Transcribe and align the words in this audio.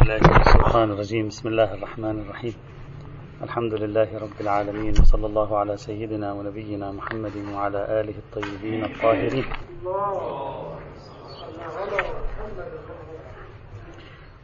بالله 0.00 0.16
من 0.16 0.40
الشيطان 0.40 0.90
الرجيم. 0.90 1.28
بسم 1.28 1.48
الله 1.48 1.74
الرحمن 1.74 2.20
الرحيم. 2.20 2.54
الحمد 3.42 3.74
لله 3.74 4.18
رب 4.18 4.40
العالمين 4.40 4.94
وصلى 5.00 5.26
الله 5.26 5.58
على 5.58 5.76
سيدنا 5.76 6.32
ونبينا 6.32 6.92
محمد 6.92 7.36
وعلى 7.52 8.00
آله 8.00 8.16
الطيبين 8.24 8.84
الطاهرين. 8.84 9.44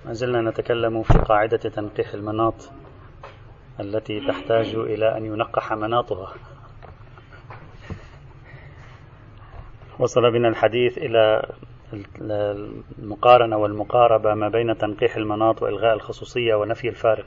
ما 0.04 0.12
زلنا 0.12 0.50
نتكلم 0.50 1.02
في 1.02 1.18
قاعدة 1.18 1.56
تنقيح 1.56 2.14
المناط 2.14 2.70
التي 3.80 4.20
تحتاج 4.28 4.74
إلى 4.74 5.16
أن 5.16 5.24
ينقح 5.24 5.72
مناطها. 5.72 6.34
وصل 9.98 10.32
بنا 10.32 10.48
الحديث 10.48 10.98
إلى 10.98 11.52
المقارنة 12.98 13.56
والمقاربة 13.56 14.34
ما 14.34 14.48
بين 14.48 14.78
تنقيح 14.78 15.16
المناط 15.16 15.62
وإلغاء 15.62 15.94
الخصوصية 15.94 16.54
ونفي 16.54 16.88
الفارق. 16.88 17.26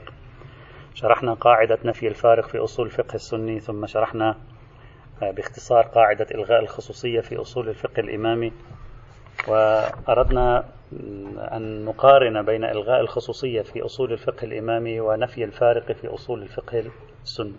شرحنا 0.94 1.34
قاعدة 1.34 1.78
نفي 1.84 2.08
الفارق 2.08 2.48
في 2.48 2.58
أصول 2.58 2.86
الفقه 2.86 3.14
السني 3.14 3.60
ثم 3.60 3.86
شرحنا 3.86 4.36
باختصار 5.22 5.82
قاعدة 5.82 6.26
إلغاء 6.34 6.60
الخصوصية 6.60 7.20
في 7.20 7.36
أصول 7.36 7.68
الفقه 7.68 8.00
الإمامي. 8.00 8.52
وأردنا 9.48 10.64
أن 11.52 11.84
نقارن 11.84 12.42
بين 12.42 12.64
إلغاء 12.64 13.00
الخصوصية 13.00 13.62
في 13.62 13.84
أصول 13.84 14.12
الفقه 14.12 14.44
الإمامي 14.44 15.00
ونفي 15.00 15.44
الفارق 15.44 15.92
في 15.92 16.06
أصول 16.08 16.42
الفقه 16.42 16.84
السني. 17.24 17.52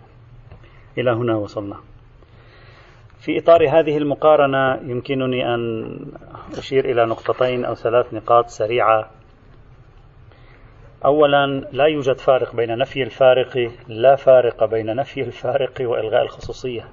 إلى 0.98 1.10
هنا 1.10 1.36
وصلنا. 1.36 1.76
في 3.22 3.38
إطار 3.38 3.68
هذه 3.68 3.96
المقارنة 3.96 4.90
يمكنني 4.90 5.54
أن 5.54 5.96
أشير 6.58 6.84
إلى 6.84 7.06
نقطتين 7.06 7.64
أو 7.64 7.74
ثلاث 7.74 8.14
نقاط 8.14 8.48
سريعة. 8.48 9.10
أولا 11.04 11.46
لا 11.72 11.84
يوجد 11.84 12.18
فارق 12.18 12.56
بين 12.56 12.78
نفي 12.78 13.02
الفارق 13.02 13.70
لا 13.88 14.16
فارق 14.16 14.64
بين 14.64 14.96
نفي 14.96 15.20
الفارق 15.20 15.72
وإلغاء 15.80 16.22
الخصوصية. 16.22 16.84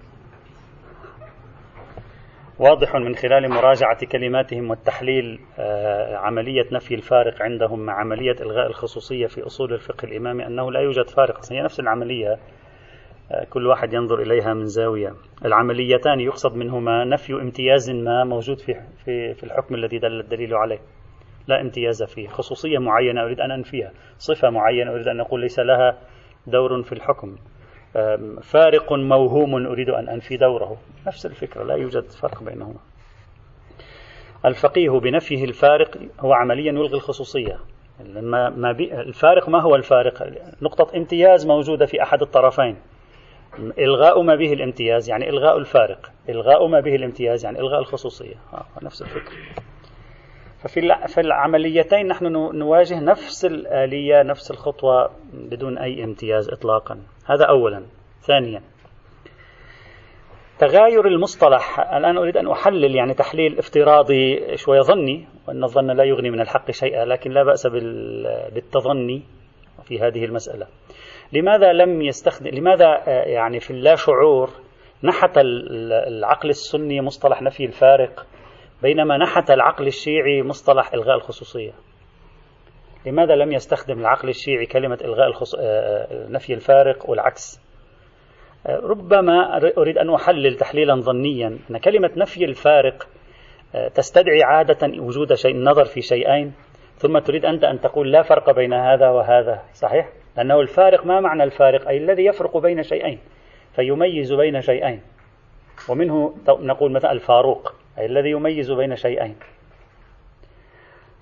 واضح 2.59 2.95
من 2.95 3.16
خلال 3.16 3.49
مراجعة 3.49 4.05
كلماتهم 4.05 4.69
والتحليل 4.69 5.39
آه، 5.59 6.16
عملية 6.16 6.66
نفي 6.71 6.95
الفارق 6.95 7.41
عندهم 7.41 7.80
مع 7.80 7.93
عملية 7.93 8.36
إلغاء 8.41 8.67
الخصوصية 8.67 9.27
في 9.27 9.45
أصول 9.45 9.73
الفقه 9.73 10.05
الإمامي 10.05 10.47
أنه 10.47 10.71
لا 10.71 10.80
يوجد 10.80 11.09
فارق. 11.09 11.52
هي 11.52 11.61
نفس 11.61 11.80
العملية 11.80 12.39
كل 13.49 13.67
واحد 13.67 13.94
ينظر 13.94 14.22
إليها 14.22 14.53
من 14.53 14.66
زاوية. 14.66 15.13
العمليتان 15.45 16.19
يقصد 16.19 16.55
منهما 16.55 17.05
نفي 17.05 17.33
امتياز 17.33 17.89
ما 17.91 18.23
موجود 18.23 18.59
في, 18.59 18.73
في, 19.05 19.33
في 19.33 19.44
الحكم 19.44 19.75
الذي 19.75 19.99
دل 19.99 20.19
الدليل 20.19 20.53
عليه. 20.53 20.80
لا 21.47 21.61
امتياز 21.61 22.03
فيه. 22.03 22.27
خصوصية 22.27 22.77
معينة 22.77 23.23
أريد 23.23 23.39
أن 23.39 23.52
أنفيها. 23.52 23.91
صفة 24.17 24.49
معينة 24.49 24.91
أريد 24.91 25.08
أن 25.08 25.19
أقول 25.19 25.41
ليس 25.41 25.59
لها 25.59 25.97
دور 26.47 26.83
في 26.83 26.91
الحكم. 26.91 27.36
فارق 28.41 28.94
موهوم 28.94 29.67
أريد 29.67 29.89
أن 29.89 30.09
أنفي 30.09 30.38
دوره. 30.38 30.77
نفس 31.08 31.25
الفكرة. 31.25 31.64
لا 31.64 31.75
يوجد 31.75 32.03
فرق 32.03 32.43
بينهما. 32.43 32.80
الفقيه 34.45 34.89
بنفيه 34.89 35.43
الفارق 35.43 35.97
هو 36.19 36.33
عمليا 36.33 36.71
يلغي 36.71 36.95
الخصوصية. 36.95 37.58
ما 38.55 38.71
الفارق 38.81 39.49
ما 39.49 39.61
هو 39.61 39.75
الفارق؟ 39.75 40.33
نقطة 40.61 40.97
امتياز 40.97 41.47
موجودة 41.47 41.86
في 41.86 42.03
أحد 42.03 42.21
الطرفين. 42.21 42.77
إلغاء 43.80 44.22
ما 44.22 44.36
به 44.36 44.53
الامتياز 44.53 45.09
يعني 45.09 45.30
إلغاء 45.30 45.58
الفارق 45.58 46.11
إلغاء 46.30 46.67
ما 46.67 46.80
به 46.80 46.95
الامتياز 46.95 47.45
يعني 47.45 47.59
إلغاء 47.59 47.80
الخصوصية. 47.80 48.36
آه 48.53 48.66
نفس 48.83 49.02
الفكرة. 49.02 49.38
ففي 50.64 51.08
في 51.08 51.22
العمليتين 51.22 52.08
نحن 52.08 52.25
نواجه 52.53 53.00
نفس 53.00 53.45
الآلية 53.45 54.23
نفس 54.23 54.52
الخطوة 54.52 55.09
بدون 55.33 55.77
أي 55.77 56.03
امتياز 56.03 56.50
إطلاقا. 56.50 57.00
هذا 57.25 57.45
أولا. 57.45 57.86
ثانيا 58.22 58.61
تغاير 60.59 61.08
المصطلح. 61.08 61.80
الآن 61.80 62.17
أريد 62.17 62.38
أن 62.38 62.52
أحلل 62.52 62.95
يعني 62.95 63.14
تحليل 63.14 63.58
افتراضي 63.58 64.58
شوية 64.58 64.82
ظني 64.82 65.27
وأن 65.48 65.64
الظن 65.64 65.92
لا 65.92 66.04
يغني 66.04 66.30
من 66.30 66.42
الحق 66.42 66.71
شيئا 66.71 67.05
لكن 67.05 67.32
لا 67.32 67.43
بأس 67.43 67.67
بالتظني 68.54 69.23
في 69.83 69.99
هذه 69.99 70.26
المسألة. 70.26 70.67
لماذا 71.33 71.73
لم 71.73 72.01
يستخدم 72.01 72.47
لماذا 72.47 73.03
يعني 73.07 73.59
في 73.59 73.71
اللا 73.71 73.95
شعور 73.95 74.49
نحت 75.03 75.31
العقل 75.37 76.49
السني 76.49 77.01
مصطلح 77.01 77.41
نفي 77.41 77.65
الفارق 77.65 78.25
بينما 78.81 79.17
نحت 79.17 79.51
العقل 79.51 79.87
الشيعي 79.87 80.43
مصطلح 80.43 80.93
إلغاء 80.93 81.15
الخصوصية 81.15 81.71
لماذا 83.05 83.35
لم 83.35 83.51
يستخدم 83.51 83.99
العقل 83.99 84.29
الشيعي 84.29 84.65
كلمة 84.65 84.97
إلغاء 85.01 85.27
الخص... 85.27 85.55
آه، 85.55 85.61
آه، 85.61 86.27
نفي 86.29 86.53
الفارق 86.53 87.09
والعكس 87.09 87.61
آه، 88.67 88.79
ربما 88.79 89.57
أريد 89.77 89.97
أن 89.97 90.13
أحلل 90.13 90.55
تحليلا 90.55 90.95
ظنيا 90.95 91.59
أن 91.71 91.77
كلمة 91.77 92.11
نفي 92.17 92.45
الفارق 92.45 93.07
تستدعي 93.93 94.43
عادة 94.43 94.87
وجود 95.01 95.33
شيء 95.33 95.51
النظر 95.51 95.85
في 95.85 96.01
شيئين 96.01 96.53
ثم 96.95 97.19
تريد 97.19 97.45
أنت 97.45 97.63
أن 97.63 97.79
تقول 97.79 98.11
لا 98.11 98.21
فرق 98.21 98.51
بين 98.51 98.73
هذا 98.73 99.09
وهذا 99.09 99.61
صحيح؟ 99.73 100.18
لأنه 100.39 100.61
الفارق 100.61 101.05
ما 101.05 101.20
معنى 101.20 101.44
الفارق؟ 101.44 101.88
أي 101.88 101.98
الذي 101.98 102.26
يفرق 102.26 102.58
بين 102.58 102.83
شيئين 102.83 103.20
فيميز 103.76 104.33
بين 104.33 104.61
شيئين. 104.61 105.02
ومنه 105.89 106.33
نقول 106.48 106.92
مثلا 106.92 107.11
الفاروق 107.11 107.76
أي 107.98 108.05
الذي 108.05 108.30
يميز 108.30 108.72
بين 108.72 108.95
شيئين. 108.95 109.36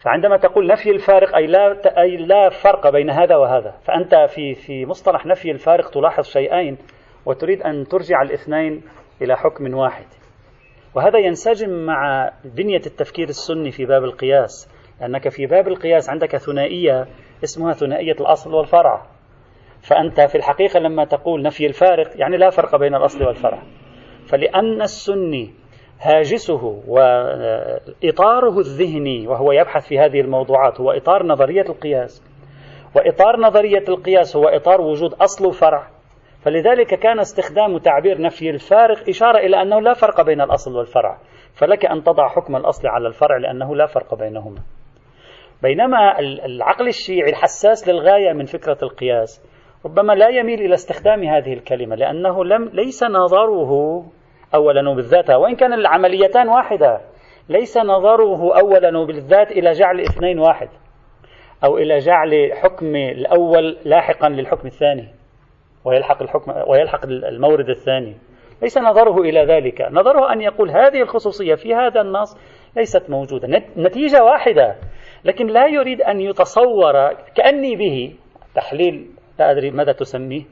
فعندما 0.04 0.38
تقول 0.38 0.68
نفي 0.68 0.90
الفارق 0.92 1.36
أي 1.36 1.48
لا 1.48 2.02
أي 2.02 2.18
لا 2.18 2.50
فرق 2.50 2.90
بين 2.90 3.10
هذا 3.10 3.36
وهذا. 3.36 3.72
فأنت 3.72 4.16
في 4.16 4.54
في 4.54 4.86
مصطلح 4.86 5.26
نفي 5.26 5.52
الفارق 5.52 5.90
تلاحظ 5.90 6.24
شيئين 6.24 6.78
وتريد 7.26 7.62
أن 7.62 7.88
ترجع 7.88 8.22
الاثنين 8.22 8.84
إلى 9.22 9.38
حكم 9.38 9.74
واحد. 9.74 10.06
وهذا 10.96 11.20
ينسجم 11.20 11.70
مع 11.86 12.32
بنية 12.46 12.82
التفكير 12.86 13.28
السني 13.28 13.72
في 13.72 13.86
باب 13.86 14.04
القياس. 14.04 14.74
لأنك 15.02 15.30
في 15.30 15.46
باب 15.46 15.68
القياس 15.68 16.10
عندك 16.10 16.38
ثنائية 16.38 17.08
اسمها 17.44 17.74
ثنائية 17.74 18.16
الأصل 18.22 18.53
والفرع. 18.53 19.06
فأنت 19.81 20.22
في 20.22 20.36
الحقيقة 20.36 20.80
لما 20.80 21.06
تقول 21.06 21.42
نفي 21.42 21.66
الفارق 21.66 22.08
يعني 22.16 22.38
لا 22.38 22.50
فرق 22.50 22.75
بين 22.75 22.96
الأصل 22.96 23.25
والفرع. 23.25 23.59
فلأن 24.28 24.81
السني 24.81 25.53
هاجسه 26.02 26.84
وإطاره 26.88 28.59
الذهني 28.59 29.28
وهو 29.28 29.52
يبحث 29.52 29.88
في 29.88 30.00
هذه 30.00 30.22
الموضوعات 30.22 30.81
هو 30.81 30.92
إطار 30.92 31.25
نظرية 31.25 31.66
القياس. 31.70 32.24
وإطار 32.96 33.40
نظرية 33.40 33.84
القياس 33.90 34.36
هو 34.36 34.48
إطار 34.48 34.81
وجود 34.81 35.14
أصل 35.14 35.48
وفرع. 35.48 35.88
فلذلك 36.42 37.00
كان 37.00 37.19
استخدام 37.19 37.78
تعبير 37.78 38.22
نفي 38.22 38.50
الفارق 38.50 39.09
إشارة 39.09 39.38
إلى 39.38 39.62
أنه 39.62 39.81
لا 39.81 39.94
فرق 39.94 40.22
بين 40.22 40.42
الأصل 40.42 40.75
والفرع. 40.75 41.18
فلك 41.54 41.86
أن 41.86 42.04
تضع 42.04 42.28
حكم 42.28 42.56
الأصل 42.56 42.88
على 42.88 43.08
الفرع 43.08 43.38
لأنه 43.38 43.75
لا 43.75 43.86
فرق 43.86 44.16
بينهما. 44.16 44.62
بينما 45.63 46.19
العقل 46.19 46.88
الشيعي 46.88 47.29
الحساس 47.29 47.88
للغاية 47.88 48.34
من 48.34 48.45
فكرة 48.45 48.78
القياس 48.84 49.41
ربما 49.85 50.13
لا 50.13 50.29
يميل 50.29 50.62
إلى 50.62 50.73
استخدام 50.73 51.23
هذه 51.23 51.53
الكلمة 51.53 51.95
لأنه 51.95 52.45
لم 52.45 52.69
ليس 52.73 53.03
نظره 53.03 54.03
أولا 54.56 54.90
وبالذات 54.90 55.29
وإن 55.29 55.56
كان 55.56 55.73
العمليتان 55.73 56.50
واحدة 56.50 57.01
ليس 57.50 57.78
نظره 57.78 58.59
أولا 58.59 58.97
وبالذات 58.97 59.51
إلى 59.51 59.72
جعل 59.72 60.00
اثنين 60.00 60.40
واحد 60.40 60.69
أو 61.63 61.78
إلى 61.78 61.97
جعل 61.97 62.51
حكم 62.53 62.95
الأول 62.95 63.78
لاحقا 63.85 64.29
للحكم 64.29 64.68
الثاني 64.68 65.07
ويلحق 65.85 66.22
الحكم 66.22 66.53
ويلحق 66.68 67.06
المورد 67.06 67.69
الثاني. 67.69 68.16
ليس 68.62 68.78
نظره 68.78 69.22
إلى 69.22 69.45
ذلك. 69.45 69.88
نظره 69.91 70.34
أن 70.34 70.41
يقول 70.41 70.69
هذه 70.69 71.01
الخصوصية 71.01 71.56
في 71.56 71.75
هذا 71.75 72.01
النص 72.01 72.38
ليست 72.75 73.09
موجودة. 73.09 73.63
نتيجة 73.78 74.24
واحدة. 74.24 74.75
لكن 75.26 75.48
لا 75.48 75.68
يريد 75.68 76.02
أن 76.02 76.19
يتصور 76.19 77.14
كأني 77.36 77.75
به. 77.75 78.16
تحليل 78.56 79.10
لا 79.40 79.52
أدري 79.52 79.72
ماذا 79.72 79.92
تسميه. 79.92 80.44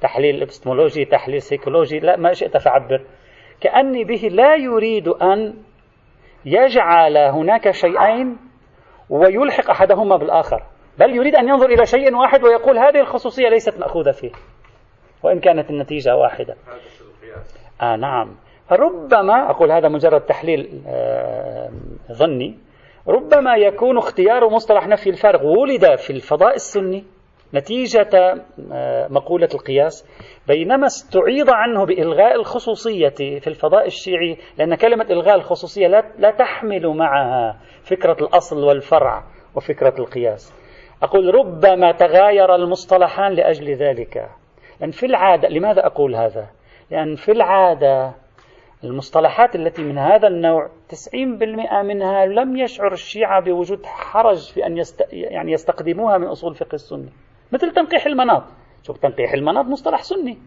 تحليل 0.00 0.42
ابستمولوجي 0.42 1.04
تحليل 1.04 1.42
سيكولوجي 1.42 1.98
لا 1.98 2.16
ما 2.16 2.32
شئت 2.32 2.56
فعبر. 2.56 3.04
كأني 3.60 4.04
به 4.04 4.28
لا 4.30 4.54
يريد 4.54 5.08
أن 5.08 5.54
يجعل 6.44 7.16
هناك 7.16 7.70
شيئين 7.70 8.38
ويلحق 9.10 9.70
أحدهما 9.70 10.16
بالآخر. 10.16 10.62
بل 10.98 11.16
يريد 11.16 11.34
أن 11.34 11.48
ينظر 11.48 11.66
إلى 11.66 11.86
شيء 11.86 12.16
واحد 12.16 12.44
ويقول 12.44 12.78
هذه 12.78 13.00
الخصوصية 13.00 13.48
ليست 13.48 13.78
مأخوذة 13.78 14.10
فيه. 14.10 14.30
وإن 15.22 15.40
كانت 15.40 15.70
النتيجة 15.70 16.16
واحدة. 16.16 16.56
آه 17.82 17.96
نعم. 17.96 18.36
فربما 18.68 19.50
أقول 19.50 19.72
هذا 19.72 19.88
مجرد 19.88 20.20
تحليل 20.20 20.82
آه 20.86 21.70
ظني. 22.12 22.67
ربما 23.08 23.56
يكون 23.56 23.98
اختيار 23.98 24.48
مصطلح 24.48 24.86
نفي 24.88 25.10
الفارق 25.10 25.40
ولد 25.44 25.96
في 25.96 26.10
الفضاء 26.10 26.54
السني 26.54 27.04
نتيجة 27.54 28.08
آه، 28.72 29.08
مقولة 29.08 29.48
القياس. 29.54 30.06
بينما 30.48 30.86
استعيض 30.86 31.50
عنه 31.50 31.86
بإلغاء 31.86 32.34
الخصوصية 32.34 33.08
في 33.40 33.46
الفضاء 33.46 33.86
الشيعي 33.86 34.36
لأن 34.58 34.74
كلمة 34.74 35.04
إلغاء 35.10 35.34
الخصوصية 35.34 35.86
لا 36.18 36.30
تحمل 36.30 36.86
معها 36.86 37.56
فكرة 37.82 38.16
الأصل 38.20 38.64
والفرع 38.64 39.22
وفكرة 39.56 39.94
القياس. 39.98 40.54
أقول 41.02 41.34
ربما 41.34 41.92
تغاير 41.92 42.54
المصطلحان 42.54 43.32
لأجل 43.32 43.74
ذلك. 43.74 44.28
لأن 44.80 44.90
في 44.90 45.06
العادة 45.06 45.48
لماذا 45.48 45.86
أقول 45.86 46.14
هذا؟ 46.14 46.46
لأن 46.90 47.14
في 47.14 47.32
العادة 47.32 48.14
المصطلحات 48.84 49.56
التي 49.56 49.82
من 49.82 49.98
هذا 49.98 50.28
النوع 50.28 50.68
90% 50.92 51.14
منها 51.84 52.26
لم 52.26 52.56
يشعر 52.56 52.92
الشيعة 52.92 53.40
بوجود 53.40 53.86
حرج 53.86 54.52
في 54.52 54.66
أن 54.66 54.76
يست... 54.78 55.06
يعني 55.12 55.52
يستقدموها 55.52 56.18
من 56.18 56.26
أصول 56.26 56.54
فقه 56.54 56.74
السني 56.74 57.12
مثل 57.52 57.70
تنقيح 57.72 58.06
المناط. 58.06 58.42
شوف 58.82 58.98
تنقيح 58.98 59.32
المناط 59.32 59.64
مصطلح 59.64 60.02
سني 60.02 60.38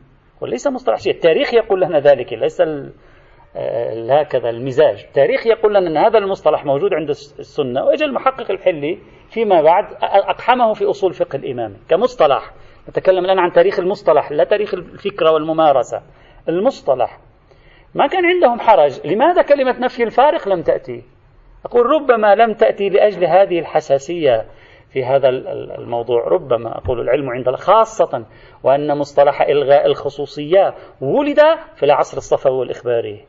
وليس 0.41 0.67
مصطلح 0.67 0.97
شيعي. 0.97 1.15
التاريخ 1.15 1.53
يقول 1.53 1.81
لنا 1.81 1.99
ذلك 1.99 2.33
ليس 2.33 2.61
ال... 2.61 2.91
هكذا 4.11 4.49
المزاج. 4.49 5.03
التاريخ 5.07 5.47
يقول 5.47 5.75
لنا 5.75 5.87
أن 5.89 5.97
هذا 5.97 6.17
المصطلح 6.17 6.65
موجود 6.65 6.93
عند 6.93 7.09
السنة 7.09 7.83
وإجا 7.83 8.05
المحقق 8.05 8.51
الحلي 8.51 8.99
فيما 9.29 9.61
بعد 9.61 9.85
أقحمه 10.03 10.73
في 10.73 10.85
أصول 10.85 11.13
فقه 11.13 11.35
الإمامي 11.35 11.75
كمصطلح. 11.89 12.51
نتكلم 12.89 13.25
الآن 13.25 13.39
عن 13.39 13.51
تاريخ 13.51 13.79
المصطلح 13.79 14.31
لا 14.31 14.43
تاريخ 14.43 14.73
الفكرة 14.73 15.31
والممارسة. 15.31 16.01
المصطلح 16.49 17.19
ما 17.95 18.07
كان 18.07 18.25
عندهم 18.25 18.59
حرج. 18.59 19.07
لماذا 19.07 19.41
كلمة 19.41 19.79
نفي 19.79 20.03
الفارق 20.03 20.47
لم 20.47 20.61
تأتي؟ 20.61 21.03
أقول 21.65 21.85
ربما 21.85 22.35
لم 22.35 22.53
تأتي 22.53 22.89
لأجل 22.89 23.25
هذه 23.25 23.59
الحساسية 23.59 24.45
في 24.93 25.05
هذا 25.05 25.29
الموضوع. 25.29 26.27
ربما 26.27 26.77
أقول 26.77 27.01
العلم 27.01 27.29
عند 27.29 27.49
خاصة 27.49 28.25
وأن 28.63 28.97
مصطلح 28.97 29.41
إلغاء 29.41 29.85
الخصوصية 29.85 30.73
ولد 31.01 31.39
في 31.75 31.83
العصر 31.83 32.17
الصفوي 32.17 32.57
والإخباري 32.57 33.25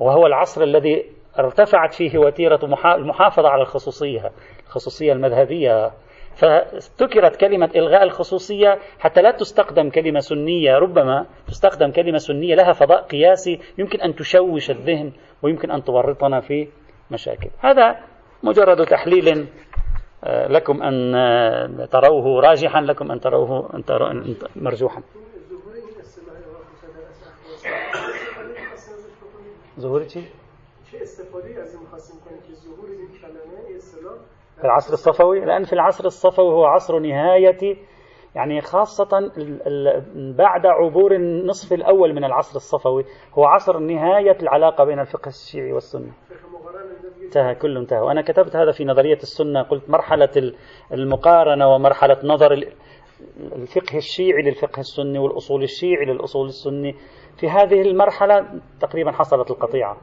وهو 0.00 0.26
العصر 0.26 0.62
الذي 0.62 1.04
ارتفعت 1.38 1.94
فيه 1.94 2.18
وتيرة 2.18 2.60
المحافظة 2.84 3.48
على 3.48 3.62
الخصوصية 3.62 4.32
الخصوصية 4.66 5.12
المذهبية. 5.12 5.90
فذكرت 6.36 7.36
كلمة 7.36 7.70
إلغاء 7.76 8.02
الخصوصية 8.02 8.78
حتى 8.98 9.22
لا 9.22 9.30
تستخدم 9.30 9.90
كلمة 9.90 10.20
سنية 10.20 10.78
ربما 10.78 11.26
تستخدم 11.46 11.90
كلمة 11.90 12.18
سنية 12.18 12.54
لها 12.54 12.72
فضاء 12.72 13.02
قياسي 13.02 13.60
يمكن 13.78 14.00
أن 14.00 14.14
تشوش 14.14 14.70
الذهن 14.70 15.12
ويمكن 15.42 15.70
أن 15.70 15.84
تورطنا 15.84 16.40
في 16.40 16.68
مشاكل 17.10 17.50
هذا 17.60 17.96
مجرد 18.42 18.86
تحليل 18.86 19.46
آه، 20.24 20.48
لكم 20.48 20.82
أن 20.82 21.14
آه، 21.14 21.84
تروه 21.84 22.40
راجحا 22.40 22.80
لكم 22.80 23.12
أن 23.12 23.20
تروه 23.20 23.74
أن 23.74 23.84
تروه 23.84 24.36
مرجوحا 24.56 25.02
ظهور 29.80 30.04
چی؟ 30.04 30.28
چه 30.92 30.98
استفاده 31.02 31.60
از 31.62 31.74
این 31.74 31.86
خواستیم 31.90 32.20
کنیم 32.20 32.40
که 32.40 32.54
ظهور 32.54 32.90
این 32.90 33.08
کلمه 33.20 33.76
اصطلاح 33.76 34.18
في 34.62 34.66
العصر 34.68 34.92
الصفوي؟ 34.92 35.40
لأن 35.40 35.64
في 35.64 35.72
العصر 35.72 36.04
الصفوي 36.04 36.52
هو 36.52 36.64
عصر 36.64 36.98
نهاية 36.98 37.76
يعني 38.34 38.60
خاصة 38.60 39.30
بعد 40.14 40.66
عبور 40.66 41.14
النصف 41.14 41.72
الأول 41.72 42.14
من 42.14 42.24
العصر 42.24 42.56
الصفوي 42.56 43.04
هو 43.34 43.44
عصر 43.44 43.78
نهاية 43.78 44.36
العلاقة 44.42 44.84
بين 44.84 45.00
الفقه 45.00 45.28
الشيعي 45.28 45.72
والسني 45.72 46.12
انتهى 47.24 47.54
كله 47.54 47.80
انتهى. 47.80 48.00
وأنا 48.00 48.22
كتبت 48.22 48.56
هذا 48.56 48.72
في 48.72 48.84
نظرية 48.84 49.16
السنة 49.16 49.62
قلت 49.62 49.90
مرحلة 49.90 50.52
المقارنة 50.92 51.74
ومرحلة 51.74 52.18
نظر 52.24 52.52
الفقه 53.52 53.96
الشيعي 53.96 54.42
للفقه 54.42 54.80
السني 54.80 55.18
والأصول 55.18 55.62
الشيعي 55.62 56.04
للأصول 56.04 56.46
السني. 56.46 56.96
في 57.36 57.48
هذه 57.48 57.82
المرحلة 57.82 58.60
تقريبا 58.80 59.12
حصلت 59.12 59.50
القطيعة. 59.50 59.96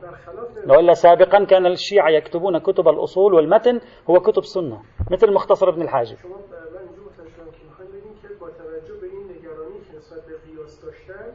وإلا 0.67 0.93
سابقا 0.93 1.45
كان 1.45 1.65
الشيعة 1.65 2.09
يكتبون 2.09 2.57
كتب 2.57 2.87
الأصول 2.87 3.33
والمتن 3.33 3.79
هو 4.09 4.19
كتب 4.19 4.43
سنة 4.43 4.81
مثل 5.11 5.33
مختصر 5.33 5.69
ابن 5.69 5.81
الحاجب. 5.81 6.17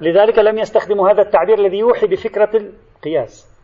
لذلك 0.00 0.38
لم 0.38 0.58
يستخدموا 0.58 1.10
هذا 1.10 1.22
التعبير 1.22 1.58
الذي 1.58 1.78
يوحي 1.78 2.06
بفكرة 2.06 2.50
القياس. 2.56 3.54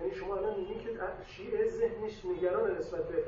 یعنی 0.00 0.14
شما 0.14 0.34
الان 0.34 0.54
میگین 0.54 0.78
که 0.78 0.90
شیعه 1.36 1.68
ذهنش 1.68 2.24
نگران 2.24 2.78
نسبت 2.78 3.08
به 3.08 3.24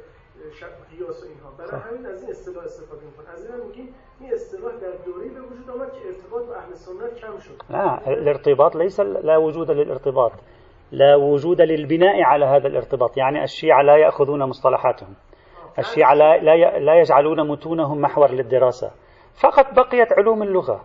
قیاس 0.90 1.22
و 1.22 1.26
اینها. 1.26 1.50
برای 1.58 1.80
همین 1.80 2.06
از 2.06 2.22
این 2.22 2.30
اصطلاح 2.30 2.64
استفاده 2.64 3.02
میکنه. 3.04 3.30
از 3.34 3.46
این 3.46 3.66
میگیم 3.66 3.94
این 4.20 4.34
اصطلاح 4.34 4.72
در 4.72 5.04
دوره 5.04 5.28
به 5.28 5.40
وجود 5.40 5.70
آمد 5.70 5.92
که 5.92 6.08
ارتباط 6.08 6.46
با 6.46 6.54
اهل 6.54 6.74
سنت 6.74 7.14
کم 7.14 7.38
شد. 7.38 7.62
لا 7.70 7.98
الارتباط 8.06 8.76
ليس 8.76 9.00
لا 9.00 9.40
وجود 9.40 9.70
للارتباط. 9.70 10.32
لا 10.92 11.16
وجود 11.16 11.60
للبناء 11.60 12.22
على 12.22 12.44
هذا 12.44 12.66
الارتباط. 12.66 13.16
يعني 13.16 13.42
الشيعة 13.42 13.82
لا 13.82 13.96
يأخذون 13.96 14.42
مصطلحاتهم. 14.42 15.14
الشيعة 15.78 16.14
لا, 16.14 16.36
لا, 16.36 16.78
لا 16.78 17.00
يجعلون 17.00 17.48
متونهم 17.48 18.00
محور 18.00 18.30
للدراسة. 18.30 18.90
فقط 19.42 19.74
بقيت 19.74 20.12
علوم 20.12 20.42
اللغة 20.42 20.84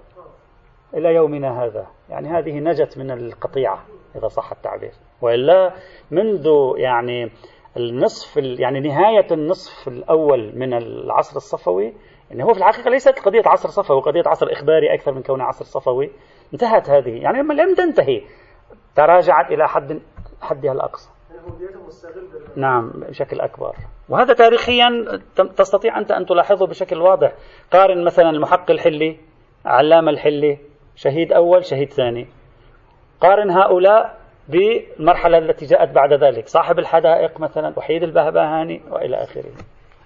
إلى 0.93 1.15
يومنا 1.15 1.63
هذا. 1.63 1.87
يعني 2.09 2.27
هذه 2.27 2.59
نجت 2.59 2.97
من 2.97 3.11
القطيعة 3.11 3.85
إذا 4.15 4.27
صح 4.27 4.51
التعبير. 4.51 4.91
وإلا 5.21 5.73
منذ 6.11 6.73
يعني 6.77 7.31
النصف 7.77 8.37
يعني 8.37 8.79
نهاية 8.79 9.27
النصف 9.31 9.87
الأول 9.87 10.51
من 10.55 10.73
العصر 10.73 11.35
الصفوي 11.37 11.93
يعني 12.29 12.43
هو 12.43 12.53
في 12.53 12.59
الحقيقة 12.59 12.89
ليست 12.89 13.19
قضية 13.19 13.41
عصر 13.45 13.69
صفوي 13.69 14.01
قضية 14.01 14.23
عصر 14.25 14.51
إخباري 14.51 14.93
أكثر 14.93 15.11
من 15.11 15.21
كونها 15.23 15.45
عصر 15.45 15.65
صفوي. 15.65 16.11
انتهت 16.53 16.89
هذه. 16.89 17.09
يعني 17.09 17.37
لم 17.41 17.75
تنتهي. 17.75 18.21
تراجعت 18.95 19.51
إلى 19.51 19.67
حد 19.67 20.01
حدها 20.41 20.71
الأقصى. 20.71 21.09
نعم 22.55 22.89
بشكل 22.89 23.41
أكبر. 23.41 23.75
وهذا 24.09 24.33
تاريخيا 24.33 24.89
تستطيع 25.35 25.99
أنت 25.99 26.11
أن 26.11 26.25
تلاحظه 26.25 26.67
بشكل 26.67 27.01
واضح. 27.01 27.33
قارن 27.71 28.05
مثلا 28.05 28.29
المحق 28.29 28.71
الحلي 28.71 29.17
علامة 29.65 30.11
الحلي 30.11 30.57
شهيد 30.95 31.33
أول 31.33 31.65
شهيد 31.65 31.93
ثاني. 31.93 32.27
قارن 33.21 33.51
هؤلاء 33.51 34.18
بالمرحلة 34.49 35.37
التي 35.37 35.65
جاءت 35.65 35.89
بعد 35.89 36.13
ذلك. 36.13 36.47
صاحب 36.47 36.79
الحدائق 36.79 37.39
مثلا 37.39 37.73
وحيد 37.77 38.03
البهبهاني 38.03 38.81
وإلى 38.91 39.23
آخره. 39.23 39.51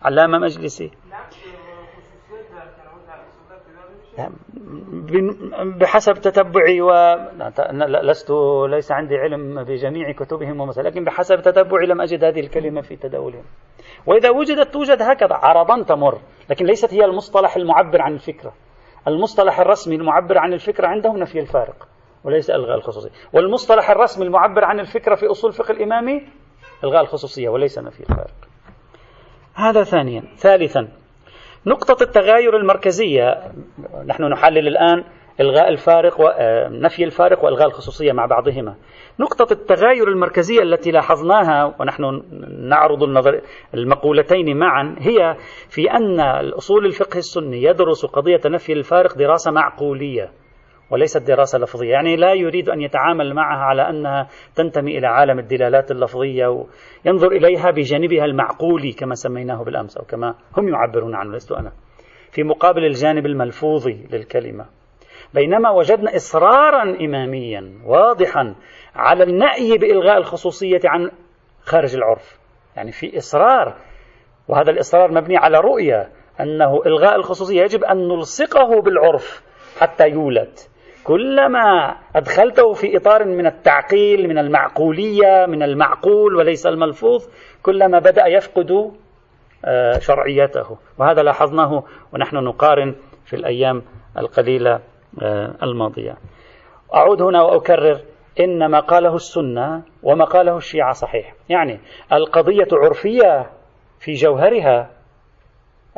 علامة 0.02 0.38
مجلسي. 0.38 0.92
بحسب 5.80 6.14
تتبعي 6.14 6.82
ولست 6.82 8.32
ليس 8.70 8.92
عندي 8.92 9.18
علم 9.18 9.64
بجميع 9.64 10.12
كتبهم 10.12 10.60
ومثلا 10.60 10.84
لكن 10.84 11.04
بحسب 11.04 11.42
تتبعي 11.42 11.86
لم 11.86 12.02
أجد 12.02 12.24
هذه 12.24 12.40
الكلمة 12.40 12.82
في 12.82 12.96
تداولهم. 12.96 13.44
وإذا 14.06 14.30
وجدت 14.30 14.74
توجد 14.74 15.02
هكذا 15.02 15.34
عرضا 15.34 15.84
تمر 15.84 16.20
لكن 16.50 16.66
ليست 16.66 16.94
هي 16.94 17.06
المصطلح 17.06 17.56
المعبر 17.56 18.02
عن 18.02 18.14
الفكرة. 18.14 18.54
المصطلح 19.08 19.60
الرسمي 19.60 19.96
المعبر 19.96 20.38
عن 20.38 20.54
الفكرة 20.54 20.88
عندهم 20.88 21.18
نفي 21.18 21.40
الفارق. 21.40 21.88
وليس 22.24 22.50
إلغاء 22.50 22.78
الخصوصية 22.78 23.10
والمصطلح 23.34 23.90
الرسمي 23.90 24.26
المعبر 24.26 24.66
عن 24.66 24.80
الفكرة 24.80 25.16
في 25.16 25.26
أصول 25.26 25.52
فقه 25.52 25.72
الإمامي 25.72 26.22
إلغاء 26.84 27.02
الخصوصية 27.02 27.50
وليس 27.50 27.80
نفي 27.80 28.00
الفارق. 28.00 28.34
هذا 29.54 29.84
ثانيا. 29.84 30.24
ثالثا 30.38 30.88
نقطة 31.66 32.04
التغاير 32.04 32.58
المركزية. 32.58 33.52
نحن 34.06 34.24
نحلل 34.24 34.68
الآن 34.68 35.04
إلغاء 35.40 35.70
الفارق 35.70 36.20
ونفي 36.20 37.02
آه، 37.02 37.06
الفارق 37.06 37.46
وإلغاء 37.46 37.68
الخصوصية 37.68 38.12
مع 38.12 38.26
بعضهما. 38.26 38.76
نقطة 39.20 39.54
التغاير 39.54 40.08
المركزية 40.08 40.62
التي 40.62 40.92
لاحظناها 40.92 41.76
ونحن 41.80 42.24
نعرض 42.70 43.04
النظر 43.04 43.42
المقولتين 43.74 44.58
معا 44.58 44.96
هي 45.00 45.36
في 45.70 45.92
أن 45.92 46.20
الأصول 46.20 46.86
الفقه 46.86 47.18
السني 47.18 47.64
يدرس 47.64 48.06
قضية 48.06 48.42
نفي 48.46 48.74
الفارق 48.74 49.18
دراسة 49.18 49.52
معقولية. 49.52 50.43
وليست 50.94 51.28
دراسة 51.28 51.60
لفظية. 51.60 51.90
يعني 51.90 52.16
لا 52.16 52.34
يريد 52.34 52.70
أن 52.70 52.82
يتعامل 52.82 53.34
معها 53.34 53.64
على 53.64 53.90
أنها 53.90 54.28
تنتمي 54.56 54.98
إلى 54.98 55.08
عالم 55.08 55.40
الدلالات 55.40 55.92
اللفظية 55.92 56.48
وينظر 56.48 57.28
إليها 57.28 57.72
بجانبها 57.72 58.26
المعقولي 58.26 58.92
كما 58.92 59.16
سميناه 59.16 59.64
بالأمس 59.64 59.98
أو 59.98 60.06
كما 60.06 60.36
هم 60.58 60.68
يعبرون 60.68 61.16
عنه 61.16 61.36
لست 61.36 61.52
أنا. 61.52 61.72
في 62.32 62.44
مقابل 62.44 62.86
الجانب 62.86 63.26
الملفوظي 63.26 64.08
للكلمة. 64.12 64.66
بينما 65.34 65.70
وجدنا 65.70 66.16
إصرارا 66.16 66.84
إماميا 66.84 67.74
واضحا 67.86 68.56
على 68.96 69.24
النأي 69.24 69.78
بإلغاء 69.78 70.18
الخصوصية 70.18 70.82
عن 70.86 71.12
خارج 71.62 71.96
العرف. 71.96 72.40
يعني 72.76 72.92
في 72.92 73.18
إصرار 73.18 73.76
وهذا 74.48 74.72
الإصرار 74.72 75.12
مبني 75.12 75.38
على 75.38 75.60
رؤية 75.60 76.10
أنه 76.40 76.82
إلغاء 76.86 77.16
الخصوصية. 77.16 77.62
يجب 77.62 77.84
أن 77.84 77.98
نلصقه 77.98 78.82
بالعرف 78.82 79.44
حتى 79.80 80.08
يولد. 80.08 80.60
كلما 81.04 81.96
أدخلته 82.16 82.74
في 82.74 82.98
إطار 82.98 83.26
من 83.26 83.46
التعقيل 83.46 84.28
من 84.30 84.38
المعقولية 84.38 85.46
من 85.48 85.64
المعقول 85.64 86.36
وليس 86.36 86.68
الملفوظ 86.68 87.28
كلما 87.64 88.00
بدأ 88.00 88.28
يفقد 88.28 88.92
آه، 89.66 90.00
شرعيته. 90.00 90.78
وهذا 91.00 91.24
لاحظناه 91.24 91.84
ونحن 92.14 92.36
نقارن 92.36 92.96
في 93.26 93.36
الأيام 93.36 93.82
القليلة 94.18 94.80
آه، 95.22 95.56
الماضية. 95.64 96.16
أعود 96.96 97.22
هنا 97.22 97.42
وأكرر 97.42 98.00
إن 98.40 98.66
ما 98.66 98.80
قاله 98.80 99.16
السنة 99.16 99.84
وما 100.04 100.26
قاله 100.26 100.58
الشيعة 100.58 100.92
صحيح. 100.92 101.34
يعني 101.50 101.80
القضية 102.14 102.68
عرفية 102.72 103.52
في 104.00 104.14
جوهرها 104.14 104.90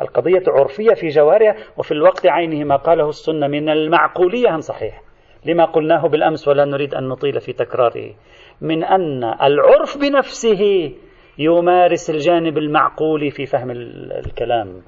القضية 0.00 0.42
عرفية 0.48 0.94
في 0.94 1.08
جوهرها 1.08 1.56
وفي 1.76 1.92
الوقت 1.92 2.26
عينه 2.26 2.64
ما 2.64 2.76
قاله 2.76 3.08
السنة 3.08 3.46
من 3.46 3.68
المعقولية 3.68 4.56
صحيح. 4.58 5.02
لما 5.44 5.64
قلناه 5.64 6.08
بالأمس 6.08 6.48
ولا 6.48 6.64
نريد 6.64 6.94
أن 6.94 7.08
نطيل 7.08 7.40
في 7.40 7.52
تكراره. 7.52 8.14
من 8.60 8.84
أن 8.84 9.24
العرف 9.24 9.98
بنفسه 9.98 10.92
يمارس 11.38 12.10
الجانب 12.10 12.58
المعقول 12.58 13.30
في 13.30 13.46
فهم 13.46 13.70
الكلام 13.70 14.82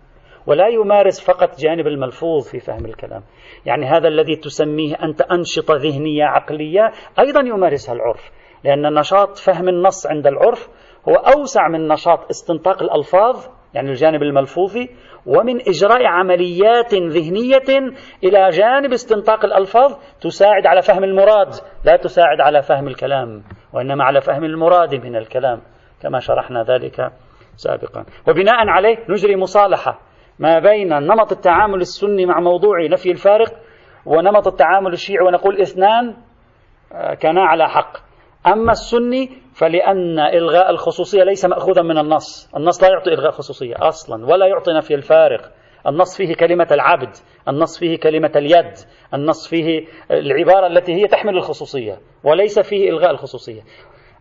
ولا 0.47 0.69
يمارس 0.69 1.31
فقط 1.31 1.61
جانب 1.61 1.87
الملفوظ 1.87 2.49
في 2.49 2.61
فهم 2.61 2.87
الكلام. 2.87 3.23
يعني 3.67 3.87
هذا 3.87 4.09
الذي 4.09 4.37
تسميه 4.37 4.95
أنت 5.03 5.23
أنشطة 5.23 5.75
ذهنية 5.75 6.25
عقلية 6.25 6.93
أيضا 7.19 7.41
يمارسها 7.41 7.95
العرف. 7.95 8.31
لأن 8.65 8.95
نشاط 8.95 9.37
فهم 9.37 9.69
النص 9.69 10.07
عند 10.07 10.27
العرف 10.27 10.69
هو 11.09 11.15
أوسع 11.15 11.69
من 11.69 11.89
نشاط 11.89 12.29
استنطاق 12.31 12.83
الألفاظ 12.83 13.58
يعني 13.75 13.91
الجانب 13.91 14.23
الملفوظي 14.23 14.89
ومن 15.27 15.61
إجراء 15.61 16.07
عمليات 16.07 16.95
ذهنية 16.95 17.93
إلى 18.25 18.49
جانب 18.49 18.93
استنطاق 18.93 19.45
الألفاظ 19.45 19.95
تساعد 20.21 20.67
على 20.67 20.83
فهم 20.83 21.05
المراد 21.05 21.49
لا 21.85 21.97
تساعد 21.97 22.41
على 22.41 22.63
فهم 22.63 22.89
الكلام 22.89 23.43
وإنما 23.73 24.05
على 24.05 24.21
فهم 24.21 24.45
المراد 24.45 24.95
من 24.95 25.17
الكلام 25.17 25.61
كما 26.03 26.19
شرحنا 26.19 26.63
ذلك 26.63 27.13
سابقا. 27.57 28.05
وبناء 28.29 28.69
عليه 28.69 28.97
نجري 29.09 29.37
مصالحة 29.37 30.01
ما 30.39 30.59
بين 30.59 30.89
نمط 30.89 31.33
التعامل 31.33 31.81
السني 31.81 32.27
مع 32.27 32.41
موضوع 32.41 32.87
نفي 32.87 33.11
الفارق 33.11 33.53
ونمط 34.07 34.47
التعامل 34.47 34.93
الشيعي 34.93 35.27
ونقول 35.27 35.61
اثنان 35.61 36.17
آه، 36.93 37.15
كانا 37.15 37.43
على 37.43 37.69
حق. 37.69 37.97
أما 38.47 38.73
السني 38.73 39.31
فلأن 39.59 40.19
إلغاء 40.19 40.71
الخصوصية 40.71 41.25
ليس 41.25 41.45
مأخوذا 41.45 41.83
من 41.83 41.99
النص. 41.99 42.51
النص 42.57 42.83
لا 42.83 42.89
يعطي 42.89 43.11
إلغاء 43.11 43.31
خصوصية 43.31 43.75
أصلا 43.79 44.27
ولا 44.27 44.47
يعطي 44.47 44.73
نفي 44.73 44.95
الفارق. 44.95 45.41
النص 45.87 46.17
فيه 46.17 46.35
كلمة 46.35 46.67
العبد 46.71 47.11
النص 47.49 47.79
فيه 47.79 47.99
كلمة 47.99 48.33
اليد 48.37 48.73
النص 49.15 49.49
فيه 49.49 49.85
العبارة 50.11 50.67
التي 50.67 50.95
هي 50.95 51.07
تحمل 51.07 51.37
الخصوصية 51.37 51.99
وليس 52.25 52.59
فيه 52.59 52.91
إلغاء 52.91 53.11
الخصوصية. 53.11 53.61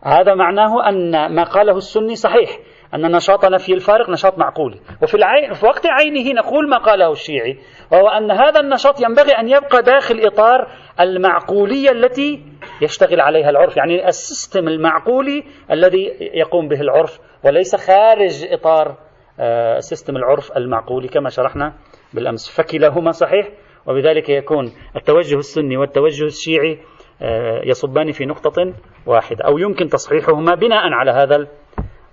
هذا 0.02 0.34
معناه 0.34 0.88
أن 0.88 1.34
ما 1.34 1.42
قاله 1.42 1.76
السني 1.76 2.16
صحيح 2.16 2.58
أن 2.94 3.12
نشاط 3.16 3.44
نفي 3.44 3.74
الفارق 3.74 4.10
نشاط 4.10 4.38
معقول. 4.38 4.80
وفي 5.02 5.14
العين 5.14 5.52
في 5.52 5.66
وقت 5.66 5.86
عينه 5.86 6.32
نقول 6.32 6.68
ما 6.68 6.78
قاله 6.78 7.12
الشيعي 7.12 7.58
وهو 7.92 8.08
أن 8.08 8.30
هذا 8.30 8.60
النشاط 8.60 9.00
ينبغي 9.00 9.32
أن 9.32 9.48
يبقى 9.48 9.82
داخل 9.82 10.26
إطار 10.26 10.68
المعقولية 11.00 11.90
التي 11.90 12.42
يشتغل 12.82 13.20
عليها 13.20 13.50
العرف 13.50 13.76
يعني 13.76 14.08
السيستم 14.08 14.68
المعقولي 14.68 15.44
الذي 15.70 16.12
يقوم 16.20 16.68
به 16.68 16.80
العرف 16.80 17.20
وليس 17.44 17.76
خارج 17.76 18.52
إطار 18.52 18.96
آه، 19.40 19.78
سيستم 19.78 20.16
العرف 20.16 20.56
المعقولي 20.56 21.08
كما 21.08 21.28
شرحنا 21.28 21.74
بالأمس. 22.14 22.50
فكلاهما 22.50 23.10
صحيح 23.10 23.48
وبذلك 23.86 24.28
يكون 24.28 24.72
التوجه 24.96 25.38
السني 25.38 25.76
والتوجه 25.76 26.24
الشيعي 26.24 26.78
آه، 27.22 27.62
يصبان 27.64 28.12
في 28.12 28.26
نقطة 28.26 28.72
واحدة 29.06 29.44
أو 29.44 29.58
يمكن 29.58 29.88
تصحيحهما 29.88 30.54
بناء 30.54 30.92
على 30.92 31.10
هذا 31.10 31.46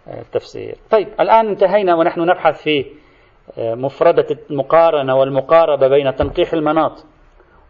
التفسير. 0.08 0.76
طيب 0.92 1.08
الآن 1.20 1.48
انتهينا 1.48 1.96
ونحن 1.96 2.22
نبحث 2.22 2.64
في 2.64 2.86
آه، 3.58 3.76
مفردة 3.76 4.26
المقارنة 4.52 5.16
والمقاربة 5.16 5.88
بين 5.88 6.16
تنقيح 6.16 6.54
المناط 6.54 7.06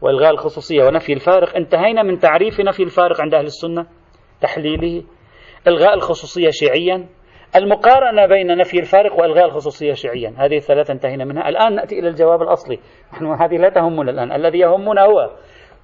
وإلغاء 0.06 0.32
الخصوصية 0.32 0.84
ونفي 0.84 1.14
الفارق. 1.14 1.56
انتهينا 1.56 2.04
من 2.04 2.20
تعريف 2.20 2.60
نفي 2.60 2.84
الفارق 2.84 3.22
عند 3.22 3.34
أهل 3.34 3.46
السنة 3.46 3.86
تحليله. 4.42 5.04
إلغاء 5.68 5.94
الخصوصية 5.94 6.50
شيعيا. 6.50 7.08
المقارنة 7.56 8.26
بين 8.26 8.58
نفي 8.58 8.80
الفارق 8.80 9.20
وإلغاء 9.20 9.46
الخصوصية 9.46 9.94
شيعيا. 9.94 10.34
هذه 10.38 10.58
الثلاثة 10.58 10.94
انتهينا 10.94 11.26
منها. 11.26 11.50
الآن 11.50 11.76
نأتي 11.76 12.00
إلى 12.00 12.08
الجواب 12.08 12.42
الأصلي. 12.42 12.80
نحن 13.14 13.26
هذه 13.26 13.58
لا 13.58 13.70
تهمنا 13.70 14.12
الآن. 14.12 14.32
الذي 14.32 14.60
يهمنا 14.60 15.02
هو 15.02 15.30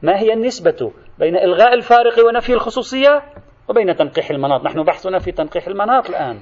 ما 0.02 0.20
هي 0.20 0.34
النسبة 0.34 0.92
بين 1.20 1.38
إلغاء 1.38 1.74
الفارق 1.74 2.26
ونفي 2.28 2.54
الخصوصية 2.54 3.22
وبين 3.70 3.96
تنقيح 3.96 4.30
المناط. 4.30 4.64
نحن 4.64 4.84
بحثنا 4.84 5.20
في 5.20 5.32
تنقيح 5.32 5.68
المناط 5.68 6.10
الآن. 6.10 6.40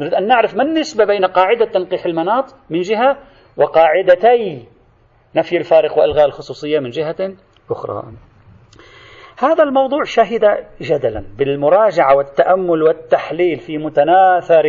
نريد 0.00 0.14
أن 0.14 0.26
نعرف 0.26 0.56
ما 0.56 0.62
النسبة 0.62 1.04
بين 1.04 1.24
قاعدة 1.24 1.64
تنقيح 1.64 2.06
المناط 2.06 2.44
من 2.70 2.80
جهة 2.80 3.16
وقاعدتي. 3.56 4.77
نفي 5.36 5.56
الفارق 5.56 5.98
وإلغاء 5.98 6.26
الخصوصية 6.26 6.78
من 6.78 6.90
جهة 6.90 7.34
أخرى. 7.70 8.12
هذا 9.38 9.62
الموضوع 9.64 10.04
شهد 10.04 10.66
جدلا 10.80 11.24
بالمراجعة 11.38 12.16
والتأمل 12.16 12.82
والتحليل 12.82 13.56
في 13.58 13.78
متناثر 13.78 14.64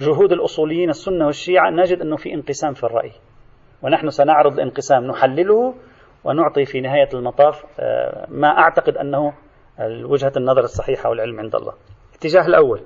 جهود 0.00 0.32
الأصوليين 0.32 0.90
السنة 0.90 1.26
والشيعة. 1.26 1.70
نجد 1.70 2.00
أنه 2.00 2.16
في 2.16 2.34
انقسام 2.34 2.74
في 2.74 2.84
الرأي 2.84 3.12
ونحن 3.82 4.10
سنعرض 4.10 4.52
الانقسام 4.52 5.04
نحلله 5.04 5.74
ونعطي 6.24 6.64
في 6.64 6.80
نهاية 6.80 7.08
المطاف 7.14 7.64
آه، 7.80 8.26
ما 8.28 8.48
أعتقد 8.48 8.96
أنه 8.96 9.32
وجهة 10.04 10.32
النظر 10.36 10.64
الصحيحة 10.64 11.10
والعلم 11.10 11.40
عند 11.40 11.54
الله. 11.54 11.72
الاتجاه 12.10 12.46
الأول 12.46 12.80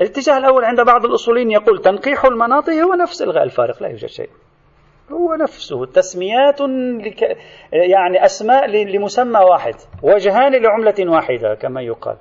الاتجاه 0.00 0.38
الأول 0.38 0.64
عند 0.64 0.80
بعض 0.80 1.04
الأصوليين 1.04 1.50
يقول 1.50 1.82
تنقيح 1.82 2.24
المناطق 2.24 2.72
هو 2.72 2.94
نفس 2.94 3.22
إلغاء 3.22 3.42
الفارق 3.42 3.82
لا 3.82 3.88
يوجد 3.88 4.08
شيء. 4.08 4.30
هو 5.12 5.34
نفسه. 5.34 5.86
تسميات 5.86 6.60
لك 7.04 7.22
يعني 7.72 8.24
أسماء 8.24 8.66
لمسمى 8.66 9.40
واحد. 9.40 9.74
وجهان 10.02 10.62
لعملة 10.62 11.12
واحدة 11.12 11.54
كما 11.54 11.82
يقال. 11.82 12.16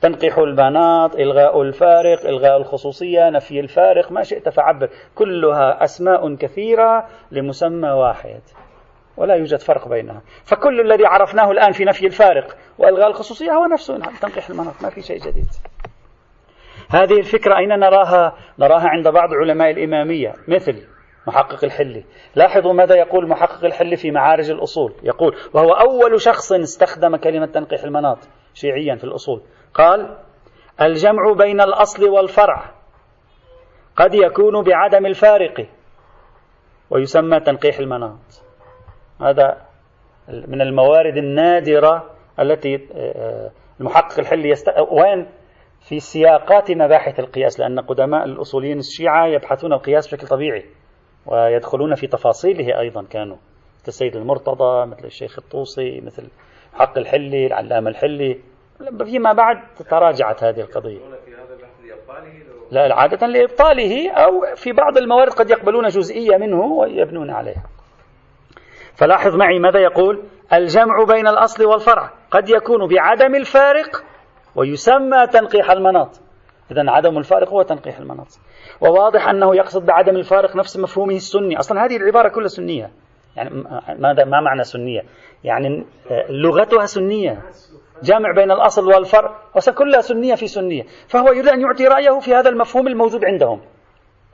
تنقيح 0.00 0.38
البنات 0.38 1.14
إلغاء 1.14 1.62
الفارق 1.62 2.26
إلغاء 2.26 2.56
الخصوصية 2.56 3.30
نفي 3.30 3.60
الفارق 3.60 4.12
ما 4.12 4.22
شئت 4.22 4.48
فعبر. 4.48 4.88
كلها 5.14 5.84
أسماء 5.84 6.34
كثيرة 6.34 7.08
لمسمى 7.30 7.90
واحد. 7.90 8.40
ولا 9.16 9.34
يوجد 9.34 9.60
فرق 9.60 9.88
بينها. 9.88 10.22
فكل 10.44 10.80
الذي 10.80 11.06
عرفناه 11.06 11.50
الآن 11.50 11.72
في 11.72 11.84
نفي 11.84 12.06
الفارق 12.06 12.56
وإلغاء 12.78 13.08
الخصوصية 13.08 13.52
هو 13.52 13.66
نفسه. 13.66 13.98
تنقيح 13.98 14.50
المناط 14.50 14.82
ما 14.82 14.90
في 14.90 15.02
شيء 15.02 15.18
جديد. 15.18 15.48
هذه 16.90 17.18
الفكرة 17.18 17.58
أين 17.58 17.68
نراها؟ 17.68 18.36
نراها 18.58 18.88
عند 18.88 19.08
بعض 19.08 19.28
علماء 19.34 19.70
الإمامية 19.70 20.32
مثل 20.48 20.91
محقق 21.26 21.64
الحلي. 21.64 22.04
لاحظوا 22.34 22.72
ماذا 22.72 22.94
يقول 22.94 23.28
محقق 23.28 23.64
الحلي 23.64 23.96
في 23.96 24.10
معارج 24.10 24.50
الأصول. 24.50 24.94
يقول 25.02 25.36
وهو 25.54 25.72
أول 25.72 26.20
شخص 26.20 26.52
استخدم 26.52 27.16
كلمة 27.16 27.46
تنقيح 27.46 27.84
المناط 27.84 28.18
شيعيا 28.54 28.96
في 28.96 29.04
الأصول. 29.04 29.42
قال 29.74 30.18
الجمع 30.80 31.32
بين 31.32 31.60
الأصل 31.60 32.04
والفرع 32.04 32.70
قد 33.96 34.14
يكون 34.14 34.62
بعدم 34.64 35.06
الفارق 35.06 35.66
ويسمى 36.90 37.40
تنقيح 37.40 37.78
المناط. 37.78 38.44
هذا 39.20 39.56
من 40.28 40.60
الموارد 40.60 41.16
النادرة 41.16 42.10
التي 42.40 42.88
آه، 42.94 43.50
المحقق 43.80 44.18
الحلي 44.18 44.48
يست... 44.48 44.68
وين؟ 44.90 45.26
في 45.88 46.00
سياقات 46.00 46.70
مباحث 46.70 47.20
القياس 47.20 47.60
لأن 47.60 47.80
قدماء 47.80 48.24
الأصوليين 48.24 48.78
الشيعة 48.78 49.26
يبحثون 49.26 49.72
القياس 49.72 50.06
بشكل 50.06 50.26
طبيعي. 50.26 50.64
ويدخلون 51.26 51.94
في 51.94 52.06
تفاصيله 52.06 52.80
أيضا. 52.80 53.02
كانوا 53.10 53.36
مثل 53.76 53.88
السيد 53.88 54.16
المرتضى 54.16 54.86
مثل 54.86 55.04
الشيخ 55.04 55.38
الطوسي 55.38 56.00
مثل 56.00 56.28
حق 56.74 56.98
الحلي 56.98 57.46
العلامة 57.46 57.90
الحلي. 57.90 58.40
فيما 59.04 59.32
بعد 59.32 59.56
تراجعت 59.90 60.44
هذه 60.44 60.60
القضية. 60.60 60.98
لا 62.70 62.94
عادة 62.94 63.26
لإبطاله 63.26 64.10
أو 64.10 64.56
في 64.56 64.72
بعض 64.72 64.98
الموارد 64.98 65.32
قد 65.32 65.50
يقبلون 65.50 65.86
جزئية 65.86 66.36
منه 66.36 66.60
ويبنون 66.60 67.30
عليها 67.30 67.62
فلاحظ 68.94 69.36
معي 69.36 69.58
ماذا 69.58 69.80
يقول؟ 69.80 70.22
الجمع 70.52 71.04
بين 71.04 71.26
الأصل 71.26 71.64
والفرع 71.64 72.10
قد 72.30 72.48
يكون 72.48 72.88
بعدم 72.88 73.34
الفارق 73.34 74.04
ويسمى 74.56 75.26
تنقيح 75.32 75.70
المناط. 75.70 76.20
إذا 76.70 76.90
عدم 76.90 77.18
الفارق 77.18 77.48
هو 77.48 77.62
تنقيح 77.62 77.98
المناط. 77.98 78.28
وواضح 78.80 79.28
أنه 79.28 79.56
يقصد 79.56 79.86
بعدم 79.86 80.16
الفارق 80.16 80.56
نفس 80.56 80.76
مفهومه 80.76 81.14
السني. 81.14 81.58
أصلا 81.58 81.84
هذه 81.84 81.96
العبارة 81.96 82.28
كلها 82.28 82.48
سنية. 82.48 82.90
يعني 83.36 83.50
ماذا 83.98 84.24
ما 84.24 84.40
معنى 84.40 84.64
سنية؟ 84.64 85.02
يعني 85.44 85.84
لغتها 86.30 86.86
سنية. 86.86 87.42
جامع 88.02 88.32
بين 88.32 88.50
الأصل 88.50 88.86
والفرع. 88.86 89.36
وكلها 89.56 90.00
سنية 90.00 90.34
في 90.34 90.46
سنية. 90.46 90.82
فهو 91.08 91.32
يريد 91.32 91.48
أن 91.48 91.60
يعطي 91.60 91.86
رأيه 91.86 92.18
في 92.20 92.34
هذا 92.34 92.48
المفهوم 92.48 92.86
الموجود 92.88 93.24
عندهم. 93.24 93.60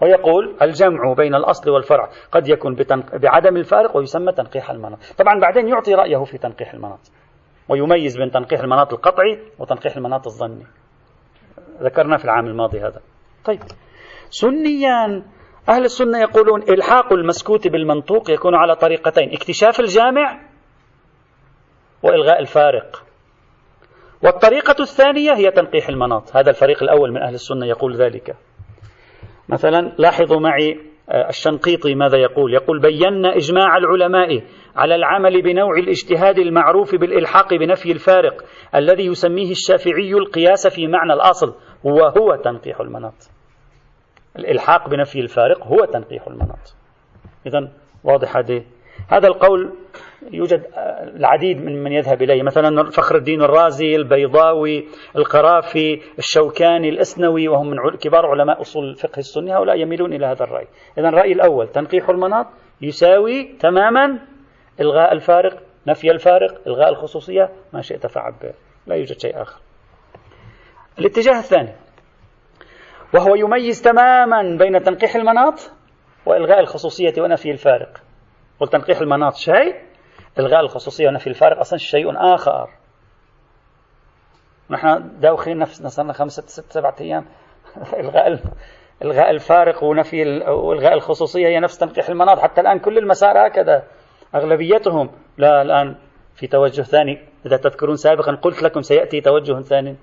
ويقول 0.03 0.57
الجمع 0.63 1.13
بين 1.13 1.35
الأصل 1.35 1.71
والفرع 1.71 2.09
قد 2.33 2.49
يكون 2.49 2.77
بعدم 3.13 3.57
الفارق 3.57 3.97
ويسمى 3.97 4.33
تنقيح 4.33 4.71
المناط. 4.71 4.99
طبعا 5.19 5.41
بعدين 5.41 5.69
يعطي 5.69 5.95
رأيه 5.95 6.25
في 6.25 6.39
تنقيح 6.39 6.75
المناط. 6.75 7.01
ويميز 7.69 8.17
بين 8.19 8.31
تنقيح 8.31 8.61
المناط 8.61 8.93
القطعي 8.93 9.39
وتنقيح 9.59 9.97
المناط 9.97 10.27
الظني. 10.27 10.67
ذكرنا 11.83 12.17
في 12.17 12.25
العام 12.25 12.47
الماضي 12.47 12.81
هذا. 12.81 13.01
طيب. 13.45 13.61
سنيا. 14.31 15.23
أهل 15.69 15.85
السنة 15.85 16.19
يقولون 16.19 16.63
إلحاق 16.63 17.13
المسكوت 17.13 17.69
بالمنطوق 17.69 18.31
يكون 18.31 18.55
على 18.55 18.77
طريقتين 18.77 19.33
اكتشاف 19.33 19.81
الجامع 19.81 20.41
وإلغاء 22.03 22.41
الفارق. 22.41 23.05
والطريقة 24.25 24.77
الثانية 24.81 25.35
هي 25.35 25.51
تنقيح 25.51 25.89
المناط. 25.89 26.37
هذا 26.37 26.51
الفريق 26.51 26.83
الأول 26.83 27.11
من 27.13 27.23
أهل 27.23 27.35
السنة 27.35 27.67
يقول 27.67 27.97
ذلك. 27.97 28.37
مثلا 29.49 29.93
لاحظوا 29.99 30.41
معي 30.41 30.89
آه، 31.11 31.29
الشنقيطي 31.29 31.95
ماذا 31.95 32.19
يقول؟ 32.19 32.55
يقول 32.55 32.81
بينا 32.81 33.37
إجماع 33.37 33.77
العلماء 33.77 34.43
على 34.77 34.95
العمل 34.95 35.43
بنوع 35.43 35.79
الاجتهاد 35.79 36.39
المعروف 36.39 36.95
بالإلحاق 36.95 37.55
بنفي 37.55 37.93
الفارق 37.93 38.45
الذي 38.75 39.07
يسميه 39.07 39.51
الشافعي 39.51 40.13
القياس 40.13 40.67
في 40.67 40.87
معنى 40.87 41.13
الأصل 41.13 41.55
وهو 41.85 42.37
تنقيح 42.45 42.81
المناط. 42.81 43.38
الإلحاق 44.39 44.89
بنفي 44.89 45.21
الفارق 45.21 45.67
هو 45.67 45.85
تنقيح 45.85 46.27
المناط. 46.27 46.75
إذا 47.47 47.69
واضح 48.05 48.37
هذه. 48.37 48.65
هذا 49.09 49.29
القول 49.29 49.73
يوجد 50.33 50.63
العديد 51.17 51.65
من 51.65 51.83
من 51.83 51.93
يذهب 51.93 52.23
إليه. 52.23 52.43
مثلا 52.43 52.91
فخر 52.91 53.17
الدين 53.17 53.43
الرازي 53.43 53.97
البيضاوي 53.97 54.89
القرافي 55.17 56.01
الشوكاني 56.19 56.89
الأسنوي 56.89 57.49
وهم 57.49 57.71
من 57.71 57.77
كبار 58.01 58.27
علماء 58.27 58.61
أصول 58.61 58.89
الفقه 58.89 59.19
السني. 59.19 59.55
هؤلاء 59.55 59.77
يميلون 59.77 60.13
إلى 60.13 60.27
هذا 60.27 60.45
الرأي. 60.45 60.67
إذا 60.99 61.09
الرأي 61.09 61.33
الأول 61.33 61.69
تنقيح 61.69 62.09
المناط 62.09 62.47
يساوي 62.81 63.57
تماما 63.61 64.19
إلغاء 64.81 65.13
الفارق 65.13 65.63
نفي 65.87 66.11
الفارق 66.11 66.61
إلغاء 66.67 66.89
الخصوصية 66.89 67.51
ما 67.73 67.81
شئت 67.81 68.07
فعبر 68.07 68.53
لا 68.87 68.95
يوجد 68.97 69.21
شيء 69.21 69.43
آخر. 69.43 69.61
الاتجاه 70.99 71.39
الثاني. 71.39 71.88
وهو 73.15 73.35
يميز 73.35 73.83
تماما 73.83 74.57
بين 74.59 74.83
تنقيح 74.83 75.17
المناط 75.17 75.71
وإلغاء 76.27 76.61
الخصوصية 76.61 77.15
ونفي 77.19 77.51
الفارق. 77.51 77.99
قلت 78.61 78.73
تنقيح 78.73 79.01
المناط 79.01 79.35
شيء 79.35 79.75
إلغاء 80.39 80.61
الخصوصية 80.61 81.09
ونفي 81.09 81.27
الفارق 81.27 81.59
أصلا 81.59 81.79
شيء 81.79 82.35
آخر. 82.35 82.71
نحن 84.71 85.21
داوخين 85.21 85.59
نفسنا 85.59 85.89
صرنا 85.89 86.13
خمسة 86.13 86.43
ست 86.47 86.73
سبعة 86.73 86.95
أيام. 87.01 87.25
إلغاء 88.01 88.39
إلغاء 89.03 89.31
الفارق 89.31 89.85
ونفي 89.85 90.23
وإلغاء 90.49 90.95
الخصوصية 90.95 91.47
هي 91.49 91.61
نفس 91.61 91.79
تنقيح 91.79 92.09
المناط. 92.09 92.39
حتى 92.39 92.61
الآن 92.61 92.79
كل 92.79 92.99
المسار 92.99 93.47
هكذا. 93.47 93.83
أغلبيتهم. 94.35 95.11
لا 95.39 95.63
الآن 95.63 95.97
في 96.35 96.47
توجه 96.47 96.83
ثاني. 96.83 97.29
إذا 97.47 97.57
تذكرون 97.57 97.97
سابقا 97.97 98.35
قلت 98.35 98.63
لكم 98.63 98.81
سيأتي 98.81 99.21
توجه 99.21 99.61
ثاني. 99.61 99.97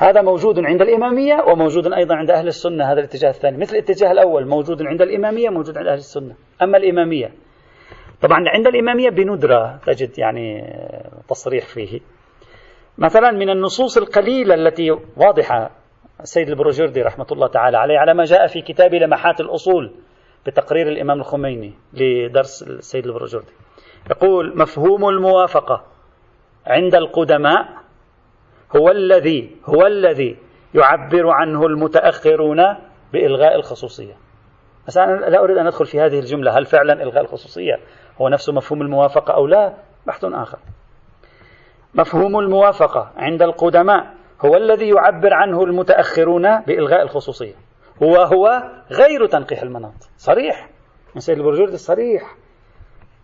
هذا 0.00 0.22
موجود 0.22 0.58
عند 0.58 0.82
الإمامية 0.82 1.44
وموجود 1.48 1.92
أيضا 1.92 2.14
عند 2.14 2.30
أهل 2.30 2.46
السنة 2.46 2.92
هذا 2.92 3.00
الاتجاه 3.00 3.30
الثاني. 3.30 3.58
مثل 3.58 3.76
الاتجاه 3.76 4.12
الأول 4.12 4.48
موجود 4.48 4.82
عند 4.82 5.02
الإمامية 5.02 5.48
موجود 5.48 5.78
عند 5.78 5.86
أهل 5.86 5.98
السنة. 5.98 6.34
أما 6.62 6.78
الإمامية 6.78 7.32
طبعا 8.22 8.44
عند 8.48 8.66
الإمامية 8.66 9.10
بندرة 9.10 9.80
تجد 9.86 10.18
يعني 10.18 10.74
تصريح 11.28 11.66
فيه. 11.66 12.00
مثلا 12.98 13.30
من 13.30 13.50
النصوص 13.50 13.98
القليلة 13.98 14.54
التي 14.54 14.90
واضحة 15.16 15.70
السيد 16.20 16.48
البروجردي 16.48 17.02
رحمة 17.02 17.26
الله 17.32 17.46
تعالى 17.48 17.76
عليه 17.76 17.98
على 17.98 18.14
ما 18.14 18.24
جاء 18.24 18.46
في 18.46 18.60
كتاب 18.62 18.94
لمحات 18.94 19.40
الأصول 19.40 19.94
بتقرير 20.46 20.88
الإمام 20.88 21.18
الخميني 21.18 21.74
لدرس 21.92 22.62
السيد 22.62 23.06
البروجردي. 23.06 23.52
يقول 24.10 24.58
مفهوم 24.58 25.08
الموافقة 25.08 25.84
عند 26.66 26.94
القدماء 26.94 27.80
هو 28.76 28.90
الذي 28.90 29.56
هو 29.66 29.86
الذي 29.86 30.36
يعبر 30.74 31.30
عنه 31.30 31.66
المتأخرون 31.66 32.76
بإلغاء 33.12 33.56
الخصوصية. 33.56 34.14
بس 34.86 34.98
أنا 34.98 35.12
لا 35.12 35.44
أريد 35.44 35.56
أن 35.56 35.66
أدخل 35.66 35.86
في 35.86 36.00
هذه 36.00 36.18
الجملة 36.18 36.58
هل 36.58 36.66
فعلا 36.66 37.02
إلغاء 37.02 37.22
الخصوصية 37.22 37.80
هو 38.20 38.28
نفس 38.28 38.48
مفهوم 38.48 38.82
الموافقة 38.82 39.34
أو 39.34 39.46
لا؟ 39.46 39.74
بحث 40.06 40.24
آخر. 40.24 40.58
مفهوم 41.94 42.38
الموافقة 42.38 43.12
عند 43.16 43.42
القدماء 43.42 44.14
هو 44.44 44.56
الذي 44.56 44.88
يعبر 44.88 45.34
عنه 45.34 45.64
المتأخرون 45.64 46.60
بإلغاء 46.60 47.02
الخصوصية. 47.02 47.54
هو 48.02 48.16
هو 48.16 48.70
غير 48.90 49.26
تنقيح 49.26 49.62
المناط. 49.62 50.08
صريح. 50.16 50.68
من 51.14 51.20
سيد 51.20 51.38
البرجوردي 51.38 51.76
صريح. 51.76 52.36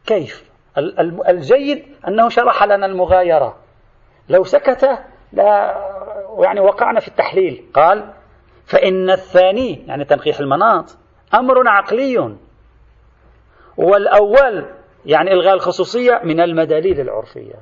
كيف؟ 0.07 0.51
الجيد 1.29 1.85
أنه 2.09 2.29
شرح 2.29 2.65
لنا 2.65 2.87
المغايرة. 2.87 3.57
لو 4.29 4.45
سكت 4.45 4.99
لا 5.33 5.77
يعني 6.45 6.61
وقعنا 6.61 7.01
في 7.01 7.09
التحليل. 7.09 7.65
قال 7.75 8.13
فإن 8.65 9.11
الثاني 9.11 9.87
يعني 9.87 10.05
تنقيح 10.05 10.41
المناط 10.41 10.99
أمر 11.35 11.69
عقلي. 11.69 12.37
والأول 13.77 14.67
يعني 15.07 15.33
إلغاء 15.33 15.55
الخصوصية 15.55 16.21
من 16.25 16.41
المداليل 16.41 17.01
العرفية. 17.01 17.55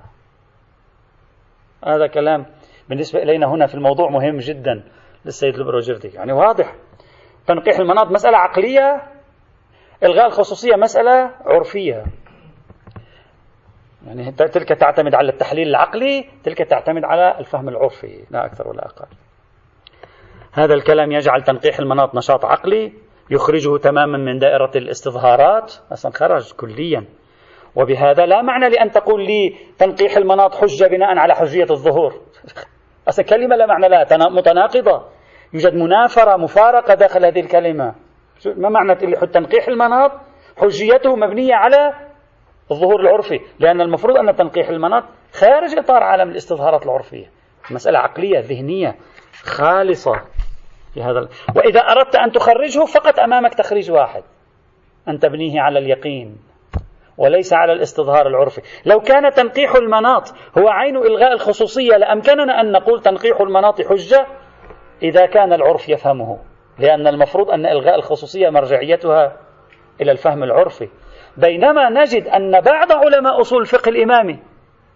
هذا 1.87 2.07
كلام 2.07 2.47
بالنسبة 2.89 3.23
إلينا 3.23 3.47
هنا 3.47 3.67
في 3.67 3.75
الموضوع 3.75 4.11
مهم 4.11 4.37
جدا 4.37 4.85
للسيد 5.25 5.55
البروجردي 5.55 6.09
يعني 6.09 6.33
واضح. 6.33 6.75
تنقيح 7.47 7.79
المناط 7.79 8.07
مسألة 8.07 8.39
عقلية 8.39 9.03
إلغاء 10.03 10.27
الخصوصية 10.27 10.77
مسألة 10.77 11.31
عرفية. 11.47 12.05
يعني 14.07 14.33
تلك 14.33 14.69
تعتمد 14.69 15.15
على 15.15 15.29
التحليل 15.33 15.69
العقلي 15.69 16.25
تلك 16.45 16.59
تعتمد 16.59 17.05
على 17.05 17.39
الفهم 17.39 17.69
العرفي 17.69 18.25
لا 18.31 18.47
أكثر 18.47 18.69
ولا 18.69 18.87
أقل. 18.87 19.07
هذا 20.53 20.75
الكلام 20.75 21.13
يجعل 21.13 21.43
تنقيح 21.43 21.79
المناط 21.79 22.15
نشاط 22.15 22.45
عقلي 22.45 22.93
يخرجه 23.31 23.77
تماما 23.77 24.19
من 24.19 24.39
دائرة 24.39 24.71
الاستظهارات 24.77 25.75
أصلا 25.93 26.13
خرج 26.13 26.53
كليا. 26.53 27.05
وبهذا 27.77 28.27
لا 28.27 28.43
معنى 28.43 28.69
لأن 28.69 28.91
تقول 28.91 29.25
لي 29.25 29.57
تنقيح 29.79 30.17
المناط 30.17 30.55
حجة 30.55 30.87
بناء 30.87 31.19
على 31.19 31.35
حجية 31.35 31.67
الظهور. 31.71 32.13
أصلا 33.09 33.25
كلمة 33.25 33.57
لا 33.57 33.67
معنى 33.67 33.89
لها 33.89 34.29
متناقضة. 34.31 35.05
يوجد 35.55 35.75
منافرة 35.75 36.37
مفارقة 36.37 36.95
داخل 36.95 37.25
هذه 37.25 37.41
الكلمة. 37.41 37.95
ما 38.57 38.69
معنى 38.69 38.95
تنقيح 39.27 39.69
المناط؟ 39.69 40.13
حجيته 40.57 41.17
مبنية 41.17 41.55
على 41.55 41.93
الظهور 42.71 43.01
العرفي 43.01 43.41
لأن 43.59 43.81
المفروض 43.81 44.17
أن 44.17 44.37
تنقيح 44.37 44.69
المناط 44.69 45.05
خارج 45.33 45.79
إطار 45.79 46.03
عالم 46.03 46.31
الاستظهارات 46.31 46.85
العرفية. 46.85 47.27
مسألة 47.71 47.99
عقلية 47.99 48.39
ذهنية 48.39 48.97
خالصة 49.43 50.13
في 50.95 51.03
هذا 51.03 51.29
وإذا 51.57 51.81
أردت 51.81 52.17
أن 52.17 52.33
تخرجه 52.33 52.85
فقط 52.85 53.19
أمامك 53.21 53.55
تخريج 53.55 53.91
واحد. 53.91 54.23
أن 55.09 55.19
تبنيه 55.19 55.61
على 55.61 55.79
اليقين 55.79 56.37
وليس 57.19 57.53
على 57.53 57.73
الاستظهار 57.73 58.27
العرفي. 58.27 58.61
لو 58.87 59.01
كان 59.01 59.31
تنقيح 59.33 59.75
المناط 59.75 60.35
هو 60.59 60.69
عين 60.69 60.97
إلغاء 60.97 61.33
الخصوصية 61.33 61.97
لأمكننا 61.97 62.61
أن 62.61 62.73
نقول 62.73 63.03
تنقيح 63.03 63.41
المناط 63.41 63.83
حجة 63.83 64.27
إذا 65.03 65.27
كان 65.27 65.53
العرف 65.53 65.89
يفهمه 65.89 66.39
لأن 66.79 67.07
المفروض 67.07 67.51
أن 67.51 67.67
إلغاء 67.67 67.95
الخصوصية 67.95 68.51
مرجعيتها 68.51 69.37
إلى 70.01 70.13
الفهم 70.13 70.43
العرفي. 70.43 70.89
بينما 71.37 71.91
نجد 71.91 72.29
أن 72.29 72.61
بعض 72.61 72.93
علماء 72.93 73.41
أصول 73.41 73.61
الفقه 73.61 73.89
الإمامي 73.89 74.39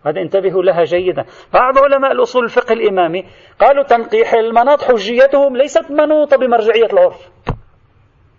هذا 0.06 0.20
انتبهوا 0.20 0.62
لها 0.62 0.84
جيدا 0.84 1.24
بعض 1.52 1.78
علماء 1.78 2.12
الأصول 2.12 2.44
الفقه 2.44 2.72
الإمامي 2.72 3.24
قالوا 3.60 3.82
تنقيح 3.82 4.34
المناط 4.34 4.82
حجيتهم 4.82 5.56
ليست 5.56 5.90
منوطة 5.90 6.36
بمرجعية 6.36 6.86
العرف. 6.92 7.30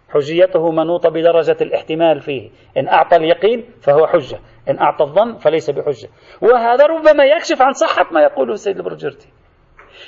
حجيته 0.09 0.71
منوطة 0.71 1.09
بدرجة 1.09 1.57
الاحتمال 1.62 2.21
فيه 2.21 2.49
إن 2.77 2.88
أعطى 2.88 3.15
اليقين 3.15 3.65
فهو 3.81 4.07
حجة 4.07 4.39
إن 4.69 4.79
أعطى 4.79 5.03
الظن 5.03 5.38
فليس 5.38 5.69
بحجة. 5.69 6.09
وهذا 6.41 6.85
ربما 6.85 7.23
يكشف 7.23 7.62
عن 7.62 7.73
صحة 7.73 8.05
ما 8.12 8.21
يقوله 8.21 8.53
السيد 8.53 8.77
البرجرتي. 8.77 9.27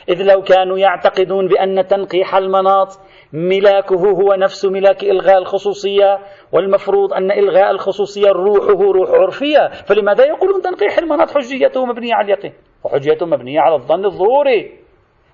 إذ 0.09 0.23
لو 0.23 0.41
كانوا 0.41 0.77
يعتقدون 0.77 1.47
بأن 1.47 1.87
تنقيح 1.87 2.35
المناط 2.35 2.99
ملاكه 3.33 3.95
هو 3.95 4.33
نفس 4.33 4.65
ملاك 4.65 5.03
إلغاء 5.03 5.37
الخصوصية 5.37 6.19
والمفروض 6.51 7.13
أن 7.13 7.31
إلغاء 7.31 7.71
الخصوصية 7.71 8.29
روحه 8.31 8.91
روح 8.91 9.09
عرفية. 9.09 9.67
فلماذا 9.67 10.25
يقولون 10.25 10.61
تنقيح 10.61 10.97
المناط 10.97 11.31
حجيته 11.31 11.85
مبنية 11.85 12.13
على 12.13 12.25
اليقين؟ 12.25 12.53
وحجيته 12.83 13.25
مبنية 13.25 13.59
على 13.59 13.75
الظن 13.75 14.05
الظهوري 14.05 14.79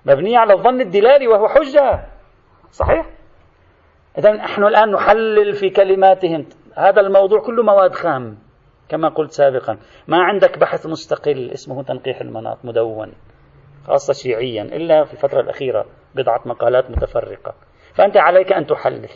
مبنية 0.06 0.38
على 0.38 0.52
الظن 0.52 0.80
الدلالي 0.80 1.28
وهو 1.28 1.48
حجة. 1.48 2.04
صحيح؟ 2.70 3.10
إذا 4.18 4.32
نحن 4.32 4.64
الآن 4.64 4.90
نحلل 4.90 5.52
في 5.52 5.70
كلماتهم. 5.70 6.46
هذا 6.76 7.00
الموضوع 7.00 7.40
كله 7.40 7.62
مواد 7.62 7.94
خام 7.94 8.38
كما 8.88 9.08
قلت 9.08 9.30
سابقا. 9.30 9.78
ما 10.08 10.22
عندك 10.22 10.58
بحث 10.58 10.86
مستقل 10.86 11.50
اسمه 11.50 11.82
تنقيح 11.82 12.20
المناط 12.20 12.58
مدون 12.64 13.12
خاصة 13.86 14.12
شيعيا 14.12 14.62
إلا 14.62 15.04
في 15.04 15.12
الفترة 15.12 15.40
الأخيرة 15.40 15.86
بضعة 16.14 16.40
مقالات 16.46 16.90
متفرقة. 16.90 17.54
فأنت 17.98 18.16
عليك 18.16 18.52
أن 18.52 18.66
تحلل. 18.66 19.08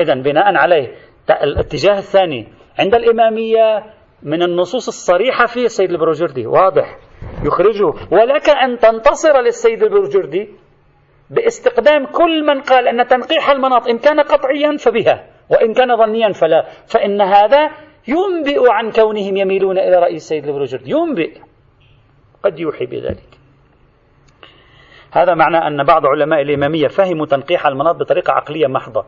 إذا 0.00 0.14
بناء 0.14 0.54
عليه 0.56 0.94
الاتجاه 1.42 1.98
الثاني 1.98 2.48
عند 2.78 2.94
الإمامية 2.94 3.84
من 4.22 4.42
النصوص 4.42 4.88
الصريحة 4.88 5.46
في 5.46 5.64
السيد 5.64 5.90
البروجردي 5.90 6.46
واضح 6.46 6.98
يخرجه 7.44 7.86
ولك 7.86 8.48
أن 8.48 8.78
تنتصر 8.78 9.40
للسيد 9.40 9.82
البروجردي 9.82 10.48
باستقدام 11.30 12.06
كل 12.06 12.46
من 12.46 12.60
قال 12.60 12.88
أن 12.88 13.06
تنقيح 13.06 13.50
المناط 13.50 13.88
إن 13.88 13.98
كان 13.98 14.20
قطعيا 14.20 14.76
فبها 14.76 15.26
وإن 15.50 15.72
كان 15.74 15.96
ظنيا 15.96 16.32
فلا. 16.32 16.66
فإن 16.86 17.20
هذا 17.20 17.70
ينبئ 18.08 18.70
عن 18.70 18.90
كونهم 18.90 19.36
يميلون 19.36 19.78
إلى 19.78 19.96
رأي 19.96 20.14
السيد 20.14 20.44
البروجردي. 20.44 20.90
ينبئ. 20.90 21.38
قد 22.44 22.60
يوحي 22.60 22.86
بذلك. 22.86 23.41
هذا 25.12 25.34
معنى 25.34 25.56
أن 25.56 25.84
بعض 25.84 26.06
علماء 26.06 26.42
الإمامية 26.42 26.88
فهموا 26.88 27.26
تنقيح 27.26 27.66
المناط 27.66 27.96
بطريقة 27.96 28.32
عقلية 28.32 28.66
محضة. 28.66 29.04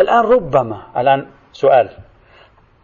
الآن 0.00 0.24
ربما 0.24 0.82
الآن 0.96 1.26
سؤال. 1.52 1.90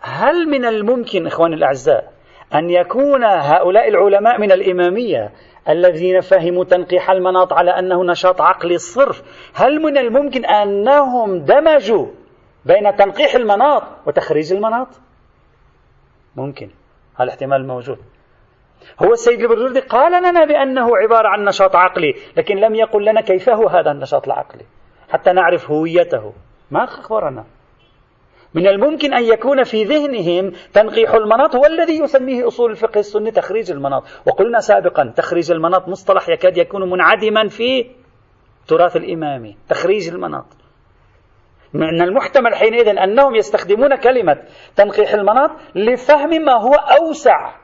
هل 0.02 0.48
من 0.48 0.64
الممكن 0.64 1.26
إخواني 1.26 1.54
الأعزاء 1.54 2.12
أن 2.54 2.70
يكون 2.70 3.24
هؤلاء 3.24 3.88
العلماء 3.88 4.40
من 4.40 4.52
الإمامية 4.52 5.32
الذين 5.68 6.20
فهموا 6.20 6.64
تنقيح 6.64 7.10
المناط 7.10 7.52
على 7.52 7.70
أنه 7.70 8.04
نشاط 8.04 8.40
عقلي 8.40 8.78
صرف 8.78 9.22
هل 9.54 9.82
من 9.82 9.98
الممكن 9.98 10.44
أنهم 10.44 11.38
دمجوا 11.38 12.06
بين 12.64 12.96
تنقيح 12.96 13.34
المناط 13.34 13.82
وتخريج 14.06 14.52
المناط؟ 14.52 14.88
ممكن. 16.36 16.70
هذا 17.14 17.24
الاحتمال 17.24 17.66
موجود. 17.66 17.98
هو 19.02 19.12
السيد 19.12 19.40
البرجردي 19.40 19.80
قال 19.80 20.22
لنا 20.22 20.44
بأنه 20.44 20.96
عبارة 20.96 21.28
عن 21.28 21.44
نشاط 21.44 21.76
عقلي 21.76 22.14
لكن 22.36 22.56
لم 22.56 22.74
يقل 22.74 23.04
لنا 23.04 23.20
كيف 23.20 23.48
هو 23.48 23.68
هذا 23.68 23.90
النشاط 23.90 24.26
العقلي 24.26 24.64
حتى 25.10 25.32
نعرف 25.32 25.70
هويته. 25.70 26.32
ما 26.70 26.84
أخبرنا. 26.84 27.44
من 28.54 28.66
الممكن 28.66 29.14
أن 29.14 29.24
يكون 29.24 29.64
في 29.64 29.84
ذهنهم 29.84 30.52
تنقيح 30.72 31.14
المناط 31.14 31.56
هو 31.56 31.66
الذي 31.66 31.98
يسميه 31.98 32.46
أصول 32.46 32.70
الفقه 32.70 32.98
السني 32.98 33.30
تخريج 33.30 33.70
المناط. 33.70 34.04
وقلنا 34.26 34.60
سابقا 34.60 35.12
تخريج 35.16 35.52
المناط 35.52 35.88
مصطلح 35.88 36.28
يكاد 36.28 36.56
يكون 36.56 36.90
منعدما 36.90 37.48
في 37.48 37.90
تراث 38.68 38.96
الإمامي 38.96 39.56
تخريج 39.68 40.08
المناط. 40.08 40.46
من 41.74 42.02
المحتمل 42.02 42.54
حينئذ 42.54 42.88
أنهم 42.88 43.34
يستخدمون 43.34 43.96
كلمة 43.96 44.42
تنقيح 44.76 45.14
المناط 45.14 45.50
لفهم 45.74 46.30
ما 46.30 46.52
هو 46.52 46.74
أوسع 46.74 47.61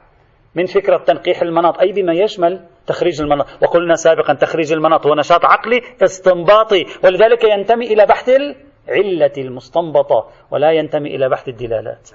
من 0.54 0.66
فكرة 0.66 0.98
تنقيح 0.98 1.42
المناط. 1.42 1.78
أي 1.78 1.92
بما 1.92 2.12
يشمل 2.12 2.66
تخريج 2.86 3.20
المناط. 3.20 3.46
وقلنا 3.62 3.94
سابقا 3.94 4.34
تخريج 4.34 4.72
المناط 4.72 5.06
هو 5.06 5.14
نشاط 5.14 5.44
عقلي 5.44 5.80
استنباطي. 6.02 6.84
ولذلك 7.04 7.44
ينتمي 7.44 7.86
إلى 7.86 8.06
بحث 8.06 8.28
العلة 8.28 9.32
المستنبطة 9.38 10.28
ولا 10.50 10.72
ينتمي 10.72 11.16
إلى 11.16 11.28
بحث 11.28 11.48
الدلالات. 11.48 12.10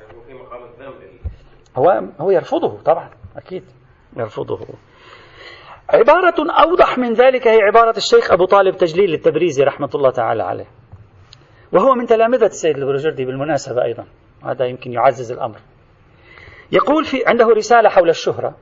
هو 1.78 2.02
هو 2.20 2.32
يرفضه 2.32 2.82
طبعا 2.82 3.10
أكيد 3.38 3.64
يرفضه. 4.18 4.60
عبارة 5.90 6.36
أوضح 6.64 6.98
من 6.98 7.14
ذلك 7.14 7.48
هي 7.48 7.58
عبارة 7.62 7.98
الشيخ 7.98 8.32
أبو 8.32 8.46
طالب 8.46 8.76
تجليل 8.76 9.14
التبريزي 9.14 9.64
رحمة 9.64 9.90
الله 9.96 10.10
تعالى 10.10 10.44
عليه. 10.44 10.68
وهو 11.72 11.94
من 11.94 12.06
تلامذة 12.06 12.46
السيد 12.46 12.78
البرجردي 12.78 13.26
بالمناسبة 13.26 13.84
أيضا. 13.84 14.06
هذا 14.46 14.66
يمكن 14.66 14.94
يعزز 14.94 15.32
الأمر. 15.32 15.58
يقول 16.74 17.06
في 17.06 17.24
عنده 17.28 17.46
رسالة 17.46 17.90
حول 17.90 18.10
الشهرة. 18.10 18.56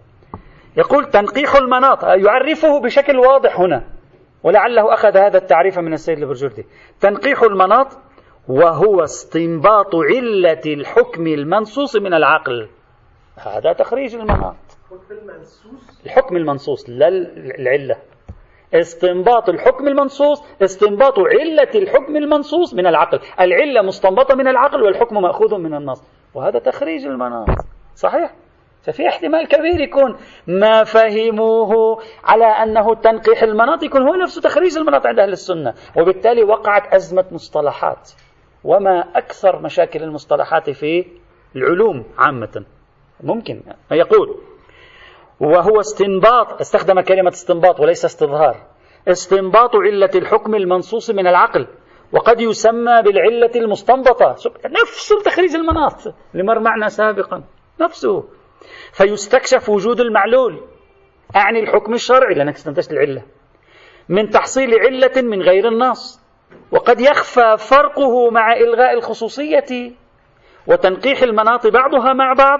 يقول 0.77 1.05
تنقيح 1.05 1.55
المناط 1.55 2.03
يعرفه 2.03 2.79
بشكل 2.79 3.17
واضح 3.17 3.59
هنا 3.59 3.83
ولعله 4.43 4.93
أخذ 4.93 5.17
هذا 5.17 5.37
التعريف 5.37 5.79
من 5.79 5.93
السيد 5.93 6.17
البرجردي. 6.17 6.65
تنقيح 6.99 7.41
المناط 7.43 7.87
وهو 8.47 9.03
استنباط 9.03 9.95
علة 9.95 10.61
الحكم 10.65 11.27
المنصوص 11.27 11.95
من 11.95 12.13
العقل. 12.13 12.67
هذا 13.37 13.73
تخريج 13.73 14.15
المناط 14.15 14.55
الحكم 16.05 16.37
المنصوص 16.37 16.89
لا 16.89 17.07
العلة. 17.59 17.95
استنباط 18.73 19.49
الحكم 19.49 19.87
المنصوص 19.87 20.43
استنباط 20.61 21.19
علة 21.19 21.71
الحكم 21.75 22.17
المنصوص 22.17 22.73
من 22.73 22.87
العقل. 22.87 23.19
العلة 23.39 23.81
مستنبطة 23.81 24.35
من 24.35 24.47
العقل 24.47 24.83
والحكم 24.83 25.21
مأخوذ 25.21 25.57
من 25.57 25.73
النص. 25.73 26.03
وهذا 26.33 26.59
تخريج 26.59 27.05
المناط 27.05 27.47
صحيح. 27.95 28.33
ففي 28.83 29.07
احتمال 29.07 29.47
كبير 29.47 29.81
يكون 29.81 30.17
ما 30.47 30.83
فهموه 30.83 32.01
على 32.23 32.45
أنه 32.45 32.95
تنقيح 32.95 33.43
المناط 33.43 33.83
يكون 33.83 34.01
هو 34.01 34.15
نفسه 34.15 34.41
تخريج 34.41 34.77
المناط 34.77 35.05
عند 35.05 35.19
أهل 35.19 35.31
السنة. 35.31 35.73
وبالتالي 35.97 36.43
وقعت 36.43 36.93
أزمة 36.93 37.25
مصطلحات. 37.31 38.11
وما 38.63 38.99
أكثر 39.15 39.61
مشاكل 39.61 40.03
المصطلحات 40.03 40.69
في 40.69 41.05
العلوم 41.55 42.05
عامة. 42.17 42.65
ممكن. 43.23 43.63
يقول 43.91 44.37
وهو 45.39 45.79
استنباط 45.79 46.59
استخدم 46.61 47.01
كلمة 47.01 47.29
استنباط 47.29 47.79
وليس 47.79 48.05
استظهار. 48.05 48.57
استنباط 49.07 49.75
علة 49.75 50.09
الحكم 50.15 50.55
المنصوص 50.55 51.09
من 51.09 51.27
العقل. 51.27 51.67
وقد 52.11 52.41
يسمى 52.41 53.01
بالعلة 53.01 53.51
المستنبطة. 53.55 54.35
نفس 54.65 55.13
تخريج 55.25 55.55
المناط 55.55 56.15
لمر 56.33 56.59
معنا 56.59 56.87
سابقا. 56.87 57.43
نفسه. 57.81 58.23
فيستكشف 58.93 59.69
وجود 59.69 59.99
المعلول. 59.99 60.61
أعني 61.35 61.59
الحكم 61.59 61.93
الشرعي 61.93 62.33
لأنك 62.33 62.53
استنتجت 62.53 62.91
العلة. 62.91 63.23
من 64.09 64.29
تحصيل 64.29 64.69
علة 64.79 65.21
من 65.21 65.41
غير 65.41 65.67
النص. 65.67 66.21
وقد 66.71 67.01
يخفى 67.01 67.57
فرقه 67.57 68.29
مع 68.29 68.53
إلغاء 68.53 68.93
الخصوصية 68.93 69.91
وتنقيح 70.67 71.21
المناط 71.21 71.67
بعضها 71.67 72.13
مع 72.13 72.33
بعض. 72.33 72.59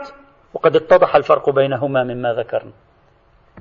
وقد 0.53 0.75
اتضح 0.75 1.15
الفرق 1.15 1.49
بينهما 1.49 2.03
مما 2.03 2.33
ذكرنا. 2.33 2.71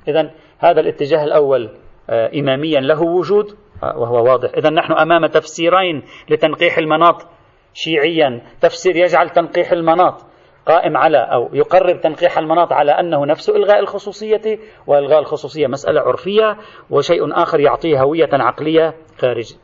إذا 0.08 0.30
هذا 0.58 0.80
الاتجاه 0.80 1.24
الأول 1.24 1.70
آه، 2.10 2.30
إماميا 2.40 2.80
له 2.80 3.02
وجود 3.02 3.46
آه، 3.82 3.98
وهو 3.98 4.24
واضح. 4.24 4.50
إذا 4.56 4.70
نحن 4.70 4.92
أمام 4.92 5.26
تفسيرين 5.26 6.02
لتنقيح 6.30 6.78
المناط 6.78 7.26
شيعيا. 7.74 8.42
تفسير 8.60 8.96
يجعل 8.96 9.30
تنقيح 9.30 9.72
المناط. 9.72 10.29
قائم 10.70 10.96
على 10.96 11.18
أو 11.18 11.50
يقرب 11.52 12.00
تنقيح 12.00 12.38
المناط 12.38 12.72
على 12.72 12.92
أنه 12.92 13.26
نفس 13.26 13.48
إلغاء 13.48 13.78
الخصوصية 13.78 14.58
وإلغاء 14.86 15.18
الخصوصية 15.18 15.66
مسألة 15.66 16.00
عرفية 16.00 16.56
وشيء 16.90 17.42
آخر 17.42 17.60
يعطيه 17.60 18.02
هوية 18.02 18.28
عقلية 18.32 18.94
خارج 19.18 19.54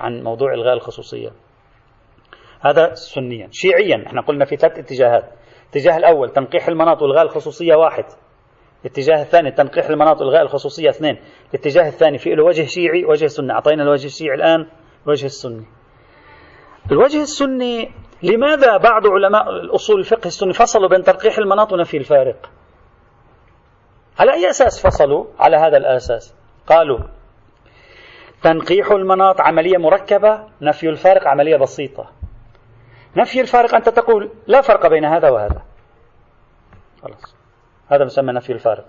عن 0.00 0.22
موضوع 0.22 0.54
إلغاء 0.54 0.74
الخصوصية. 0.74 1.30
هذا 2.60 2.94
سنيا. 2.94 3.48
شيعيا. 3.50 4.04
إحنا 4.06 4.20
قلنا 4.20 4.44
في 4.44 4.56
ثلاث 4.56 4.78
اتجاهات. 4.78 5.24
الاتجاه 5.62 5.96
الأول 5.96 6.30
تنقيح 6.30 6.68
المناط 6.68 7.02
وإلغاء 7.02 7.22
الخصوصية 7.22 7.74
واحد. 7.74 8.04
الاتجاه 8.84 9.22
الثاني 9.22 9.50
تنقيح 9.50 9.86
المناط 9.86 10.20
وإلغاء 10.20 10.42
الخصوصية 10.42 10.90
اثنين. 10.90 11.18
الاتجاه 11.50 11.88
الثاني 11.88 12.18
في 12.18 12.34
له 12.34 12.44
وجه 12.44 12.64
شيعي 12.66 13.04
وجه 13.04 13.26
سني. 13.26 13.52
أعطينا 13.52 13.82
الوجه 13.82 14.06
الشيعي 14.06 14.34
الآن 14.34 14.66
الوجه 15.06 15.26
السني. 15.26 15.64
الوجه 16.92 17.22
السني 17.22 17.90
لماذا 18.22 18.76
بعض 18.76 19.06
علماء 19.06 19.50
الأصول 19.50 20.00
الفقه 20.00 20.26
السني 20.26 20.52
فصلوا 20.52 20.88
بين 20.88 21.02
تلقيح 21.02 21.38
المناط 21.38 21.72
ونفي 21.72 21.96
الفارق؟ 21.96 22.50
على 24.18 24.32
أي 24.32 24.50
أساس 24.50 24.86
فصلوا؟ 24.86 25.26
على 25.38 25.56
هذا 25.56 25.76
الأساس. 25.76 26.34
قالوا 26.66 26.98
تنقيح 28.42 28.90
المناط 28.90 29.40
عملية 29.40 29.78
مركبة 29.78 30.48
نفي 30.62 30.88
الفارق 30.88 31.28
عملية 31.28 31.56
بسيطة. 31.56 32.10
نفي 33.16 33.40
الفارق 33.40 33.74
أنت 33.74 33.88
تقول 33.88 34.30
لا 34.46 34.60
فرق 34.60 34.86
بين 34.86 35.04
هذا 35.04 35.30
وهذا. 35.30 35.62
خلاص. 37.02 37.36
هذا 37.88 38.04
مسمى 38.04 38.32
نفي 38.32 38.52
الفارق. 38.52 38.84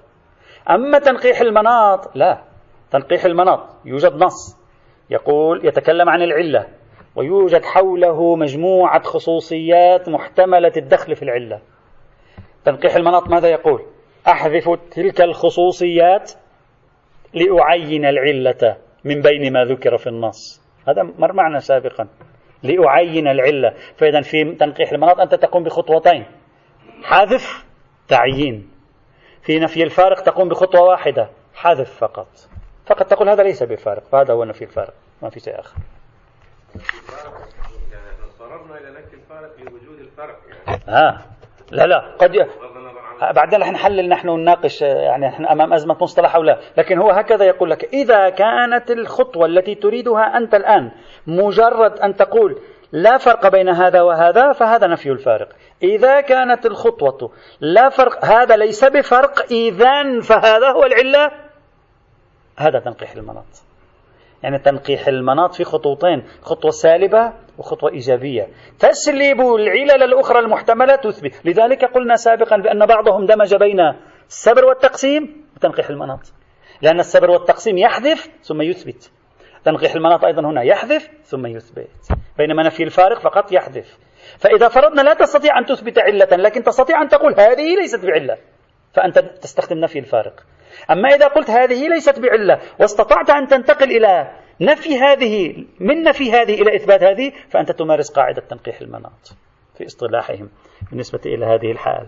أما 0.69 0.99
تنقيح 0.99 1.41
المناط 1.41 2.15
لا. 2.15 2.43
تنقيح 2.91 3.25
المناط 3.25 3.69
يوجد 3.85 4.13
نص. 4.15 4.57
يقول 5.09 5.65
يتكلم 5.65 6.09
عن 6.09 6.21
العلة. 6.21 6.67
ويوجد 7.15 7.65
حوله 7.65 8.35
مجموعة 8.35 9.03
خصوصيات 9.03 10.09
محتملة 10.09 10.71
الدخل 10.77 11.15
في 11.15 11.23
العلة. 11.23 11.61
تنقيح 12.65 12.95
المناط 12.95 13.27
ماذا 13.27 13.47
يقول؟ 13.47 13.85
أحذف 14.27 14.69
تلك 14.91 15.21
الخصوصيات 15.21 16.31
لأعين 17.33 18.05
العلة 18.05 18.77
من 19.03 19.21
بين 19.21 19.53
ما 19.53 19.65
ذكر 19.65 19.97
في 19.97 20.07
النص. 20.07 20.61
هذا 20.87 21.03
مر 21.03 21.33
معنا 21.33 21.59
سابقا. 21.59 22.07
لأعين 22.63 23.27
العلة. 23.27 23.73
فإذا 23.97 24.21
في 24.21 24.55
تنقيح 24.55 24.91
المناط 24.91 25.19
أنت 25.19 25.35
تقوم 25.35 25.63
بخطوتين. 25.63 26.25
حذف 27.03 27.65
تعيين. 28.07 28.69
في 29.41 29.59
نفي 29.59 29.83
الفارق 29.83 30.21
تقوم 30.21 30.49
بخطوة 30.49 30.81
واحدة 30.81 31.29
حذف 31.55 31.97
فقط. 31.97 32.27
فقط 32.85 33.07
تقول 33.07 33.29
هذا 33.29 33.43
ليس 33.43 33.63
بفارق 33.63 34.03
فهذا 34.03 34.33
هو 34.33 34.43
نفي 34.43 34.63
الفارق. 34.63 34.93
ما 35.21 35.29
في 35.29 35.39
شيء 35.39 35.59
آخر. 35.59 35.77
صرفنا 38.39 38.77
إلى 38.77 38.91
نفي 38.91 39.13
الفارق 39.13 39.51
لوجود 39.59 39.99
الفرق 39.99 40.39
يعني. 40.67 40.81
آه. 40.89 41.17
لا 41.71 41.87
لا. 41.87 42.15
قد 42.19 42.35
ي... 42.35 42.41
آه، 43.21 43.31
بعدين 43.31 43.61
رح 43.61 43.71
نحلل 43.71 44.09
نحن 44.09 44.29
ونناقش 44.29 44.81
يعني 44.81 45.27
نحن 45.27 45.45
أمام 45.45 45.73
أزمة 45.73 45.97
مصطلح 46.01 46.35
أو 46.35 46.43
لا، 46.43 46.59
لكن 46.77 46.97
هو 46.97 47.11
هكذا 47.11 47.45
يقول 47.45 47.69
لك 47.69 47.93
إذا 47.93 48.29
كانت 48.29 48.91
الخطوة 48.91 49.45
التي 49.45 49.75
تريدها 49.75 50.37
أنت 50.37 50.55
الآن 50.55 50.91
مجرد 51.27 51.99
أن 51.99 52.15
تقول 52.15 52.61
لا 52.91 53.17
فرق 53.17 53.47
بين 53.47 53.69
هذا 53.69 54.01
وهذا 54.01 54.51
فهذا 54.51 54.87
نفي 54.87 55.11
الفارق. 55.11 55.49
إذا 55.83 56.21
كانت 56.21 56.65
الخطوة 56.65 57.31
لا 57.59 57.89
فرق 57.89 58.25
هذا 58.25 58.55
ليس 58.55 58.85
بفرق 58.85 59.45
إذا 59.51 60.21
فهذا 60.21 60.71
هو 60.71 60.83
العلة. 60.83 61.31
هذا 62.57 62.79
تنقيح 62.79 63.11
المناط. 63.11 63.45
يعني 64.43 64.59
تنقيح 64.59 65.07
المناط 65.07 65.55
في 65.55 65.63
خطوتين 65.63 66.23
خطوة 66.41 66.71
سالبة 66.71 67.33
وخطوة 67.57 67.91
إيجابية. 67.91 68.47
تسلب 68.79 69.41
العلل 69.41 70.03
الأخرى 70.03 70.39
المحتملة 70.39 70.95
تثبت. 70.95 71.45
لذلك 71.45 71.85
قلنا 71.85 72.15
سابقا 72.15 72.57
بأن 72.57 72.85
بعضهم 72.85 73.25
دمج 73.25 73.55
بين 73.55 73.79
السبر 74.27 74.65
والتقسيم 74.65 75.45
تنقيح 75.61 75.89
المناط. 75.89 76.33
لأن 76.81 76.99
السبر 76.99 77.29
والتقسيم 77.29 77.77
يحذف 77.77 78.29
ثم 78.41 78.61
يثبت. 78.61 79.11
تنقيح 79.65 79.95
المناط 79.95 80.25
أيضا 80.25 80.41
هنا 80.41 80.63
يحذف 80.63 81.09
ثم 81.23 81.45
يثبت. 81.45 81.89
بينما 82.37 82.63
نفي 82.63 82.83
الفارق 82.83 83.19
فقط 83.19 83.51
يحذف. 83.51 83.97
فإذا 84.37 84.67
فرضنا 84.67 85.01
لا 85.01 85.13
تستطيع 85.13 85.59
أن 85.59 85.65
تثبت 85.65 85.99
علة 85.99 86.27
لكن 86.31 86.63
تستطيع 86.63 87.01
أن 87.01 87.07
تقول 87.07 87.33
هذه 87.39 87.75
ليست 87.75 88.05
بعلة 88.05 88.37
فأنت 88.93 89.19
تستخدم 89.19 89.77
نفي 89.77 89.99
الفارق. 89.99 90.43
أما 90.91 91.09
إذا 91.09 91.27
قلت 91.27 91.49
هذه 91.49 91.87
ليست 91.87 92.19
بعلة 92.19 92.59
واستطعت 92.79 93.29
أن 93.29 93.47
تنتقل 93.47 93.91
إلى 93.91 94.31
نفي 94.61 94.99
هذه 94.99 95.65
من 95.79 96.03
نفي 96.03 96.31
هذه 96.31 96.61
إلى 96.61 96.75
إثبات 96.75 97.03
هذه 97.03 97.31
فأنت 97.49 97.71
تمارس 97.71 98.11
قاعدة 98.11 98.41
تنقيح 98.41 98.81
المناط 98.81 99.33
في 99.77 99.85
اصطلاحهم 99.85 100.49
بالنسبة 100.89 101.21
إلى 101.25 101.45
هذه 101.45 101.71
الحال. 101.71 102.07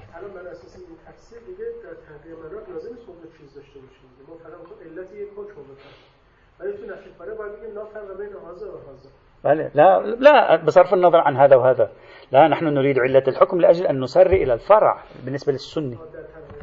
لا 9.76 10.00
لا 10.00 10.56
بصرف 10.66 10.94
النظر 10.94 11.18
عن 11.18 11.38
هذا 11.38 11.56
وهذا. 11.56 11.92
لا 12.32 12.48
نحن 12.48 12.66
نريد 12.66 13.00
علة 13.00 13.24
الحكم 13.28 13.62
لأجل 13.62 13.88
أن 13.88 14.00
نسر 14.00 14.28
إلى 14.28 14.54
الفرع 14.54 15.04
بالنسبة 15.26 15.52
للسني. 15.52 15.98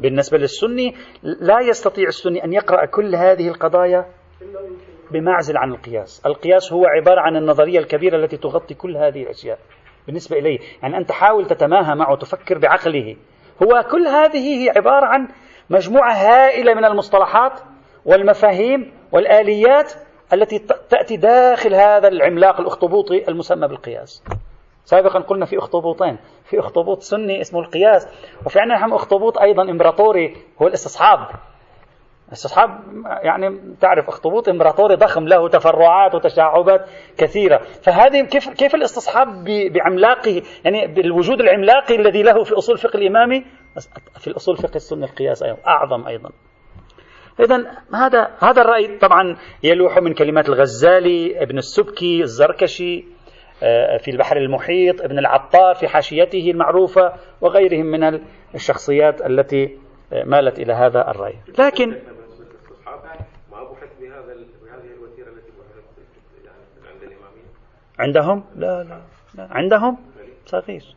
بالنسبة 0.02 0.38
للسني 0.38 0.94
لا 1.22 1.60
يستطيع 1.60 2.08
السني 2.08 2.44
أن 2.44 2.52
يقرأ 2.52 2.84
كل 2.86 3.14
هذه 3.14 3.48
القضايا 3.48 4.06
بمعزل 5.10 5.56
عن 5.56 5.72
القياس. 5.72 6.22
القياس 6.26 6.72
هو 6.72 6.84
عبارة 6.86 7.20
عن 7.20 7.36
النظرية 7.36 7.78
الكبيرة 7.78 8.16
التي 8.16 8.36
تغطي 8.36 8.74
كل 8.74 8.96
هذه 8.96 9.22
الأشياء 9.22 9.58
بالنسبة 10.06 10.38
إليه. 10.38 10.58
يعني 10.82 10.96
أنت 10.96 11.12
حاول 11.12 11.46
تتماهى 11.46 11.94
معه 11.94 12.16
تفكر 12.16 12.58
بعقله. 12.58 13.16
هو 13.62 13.84
كل 13.90 14.06
هذه 14.06 14.38
هي 14.38 14.70
عبارة 14.76 15.06
عن 15.06 15.28
مجموعة 15.70 16.12
هائلة 16.12 16.74
من 16.74 16.84
المصطلحات 16.84 17.60
والمفاهيم 18.04 18.92
والآليات 19.12 19.92
التي 20.32 20.58
تأتي 20.90 21.16
داخل 21.16 21.74
هذا 21.74 22.08
العملاق 22.08 22.60
الأخطبوطي 22.60 23.28
المسمى 23.28 23.68
بالقياس. 23.68 24.22
سابقا 24.84 25.18
قلنا 25.20 25.44
في 25.44 25.58
أخطبوطين. 25.58 26.18
في 26.44 26.60
أخطبوط 26.60 27.02
سني 27.02 27.40
اسمه 27.40 27.60
القياس 27.60 28.08
وفي 28.46 28.60
عندنا 28.60 28.96
أخطبوط 28.96 29.38
أيضا 29.38 29.62
إمبراطوري 29.62 30.36
هو 30.62 30.66
الاستصحاب. 30.66 31.28
استصحاب 32.32 32.80
يعني 33.22 33.60
تعرف 33.80 34.08
اخطبوط 34.08 34.48
إمبراطوري 34.48 34.94
ضخم 34.94 35.28
له 35.28 35.48
تفرعات 35.48 36.14
وتشعبات 36.14 36.86
كثيرة، 37.18 37.58
فهذه 37.82 38.20
كيف 38.20 38.48
كيف 38.48 38.74
الاستصحاب 38.74 39.44
بعملاقه؟ 39.44 40.42
يعني 40.64 40.86
بالوجود 40.86 41.40
العملاقي 41.40 41.96
الذي 41.96 42.22
له 42.22 42.44
في 42.44 42.52
أصول 42.52 42.74
الفقه 42.74 42.96
الإمامي 42.96 43.44
في 44.18 44.28
الأصول 44.28 44.54
الفقه 44.54 44.76
السني 44.76 45.04
القياس 45.04 45.42
أيضا 45.42 45.58
أعظم 45.66 46.06
أيضا. 46.06 46.30
اذا 47.40 47.64
هذا 47.94 48.30
هذا 48.38 48.62
الرأي 48.62 48.98
طبعا 48.98 49.36
يلوح 49.62 49.98
من 49.98 50.14
كلمات 50.14 50.48
الغزالي، 50.48 51.42
ابن 51.42 51.58
السبكي، 51.58 52.22
الزركشي، 52.22 53.04
في 53.98 54.10
البحر 54.10 54.36
المحيط، 54.36 55.00
ابن 55.00 55.18
العطار 55.18 55.74
في 55.74 55.88
حاشيته 55.88 56.50
المعروفة 56.50 57.12
وغيرهم 57.40 57.86
من 57.86 58.20
الشخصيات 58.54 59.26
التي 59.26 59.78
آه، 60.12 60.24
مالت 60.24 60.58
إلى 60.58 60.72
هذا 60.72 61.10
الرأي. 61.10 61.34
لكن 61.58 61.96
عندهم؟ 67.98 68.44
لا 68.56 68.82
لا, 68.82 69.00
لا. 69.34 69.48
عندهم؟ 69.50 69.98
صغير. 70.46 70.96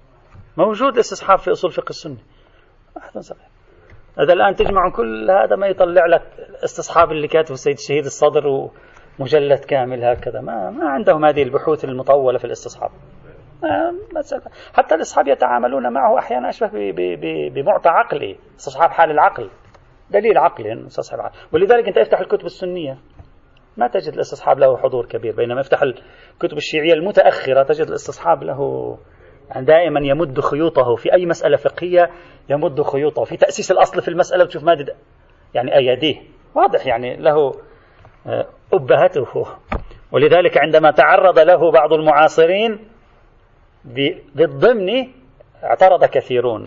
موجود 0.57 0.97
استصحاب 0.97 1.39
في 1.39 1.51
أصول 1.51 1.71
فقه 1.71 1.89
السنة. 1.89 2.17
واحد 2.95 3.17
صغير. 3.19 3.41
هذا 4.19 4.33
الآن 4.33 4.55
تجمع 4.55 4.89
كل 4.89 5.31
هذا 5.31 5.55
ما 5.55 5.67
يطلع 5.67 6.05
لك 6.05 6.21
استصحاب 6.63 7.11
اللي 7.11 7.27
كاتبه 7.27 7.53
السيد 7.53 7.77
الشهيد 7.77 8.05
الصدر 8.05 8.69
ومجلد 9.19 9.59
كامل 9.59 10.03
هكذا. 10.03 10.41
ما 10.41 10.69
ما 10.69 10.89
عندهم 10.89 11.25
هذه 11.25 11.43
البحوث 11.43 11.85
المطولة 11.85 12.37
في 12.37 12.45
الاستصحاب. 12.45 12.91
حتى 14.73 14.95
الاصحاب 14.95 15.27
يتعاملون 15.27 15.93
معه 15.93 16.19
أحيانا 16.19 16.49
أشبه 16.49 16.93
بمعطى 17.49 17.89
عقلي 17.89 18.35
استصحاب 18.59 18.89
حال 18.89 19.11
العقل. 19.11 19.49
دليل 20.11 20.37
عقلي 20.37 20.85
استصحاب 20.87 21.19
عقلي 21.19 21.37
ولذلك 21.53 21.87
أنت 21.87 21.97
افتح 21.97 22.19
الكتب 22.19 22.45
السنية. 22.45 22.97
ما 23.77 23.87
تجد 23.87 24.13
الاستصحاب 24.13 24.59
له 24.59 24.77
حضور 24.77 25.05
كبير 25.05 25.35
بينما 25.35 25.61
افتح 25.61 25.81
الكتب 26.33 26.57
الشيعية 26.57 26.93
المتأخرة 26.93 27.63
تجد 27.63 27.87
الاستصحاب 27.87 28.43
له 28.43 28.97
يعني 29.49 29.65
دائما 29.65 29.99
يمد 30.03 30.39
خيوطه 30.39 30.95
في 30.95 31.13
أي 31.13 31.25
مسألة 31.25 31.57
فقهية 31.57 32.09
يمد 32.49 32.81
خيوطه 32.81 33.23
في 33.23 33.37
تأسيس 33.37 33.71
الأصل 33.71 34.01
في 34.01 34.07
المسألة. 34.07 34.45
بتشوف 34.45 34.63
مادة 34.63 34.95
يعني 35.53 35.75
أيديه. 35.75 36.15
واضح 36.55 36.87
يعني 36.87 37.17
له 37.17 37.35
آه، 37.35 37.53
أبهته. 38.73 39.45
ولذلك 40.11 40.57
عندما 40.57 40.91
تعرض 40.91 41.39
له 41.39 41.71
بعض 41.71 41.93
المعاصرين 41.93 42.89
بالضمن 44.35 45.07
اعترض 45.63 46.05
كثيرون. 46.05 46.65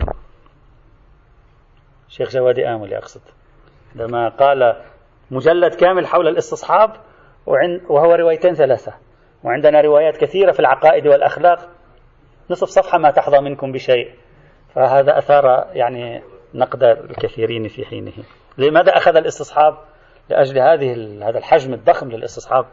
شيخ 2.09 2.29
جوادي 2.29 2.67
آمل 2.67 2.93
أقصد. 2.93 3.21
عندما 3.91 4.29
قال 4.29 4.81
مجلد 5.31 5.75
كامل 5.75 6.07
حول 6.07 6.27
الاستصحاب 6.27 6.91
وهو 7.89 8.15
روايتين 8.15 8.53
ثلاثة. 8.53 8.93
وعندنا 9.43 9.81
روايات 9.81 10.17
كثيرة 10.17 10.51
في 10.51 10.59
العقائد 10.59 11.07
والأخلاق. 11.07 11.69
نصف 12.49 12.67
صفحة 12.67 12.97
ما 12.97 13.11
تحظى 13.11 13.39
منكم 13.39 13.71
بشيء. 13.71 14.13
فهذا 14.75 15.17
أثار 15.17 15.67
يعني 15.73 16.21
نقد 16.53 16.83
الكثيرين 16.83 17.67
في 17.67 17.85
حينه. 17.85 18.13
لماذا 18.57 18.97
أخذ 18.97 19.15
الاستصحاب؟ 19.15 19.77
لأجل 20.29 20.59
هذه 20.59 20.93
هذا 21.29 21.37
الحجم 21.37 21.73
الضخم 21.73 22.07
للاستصحاب 22.09 22.65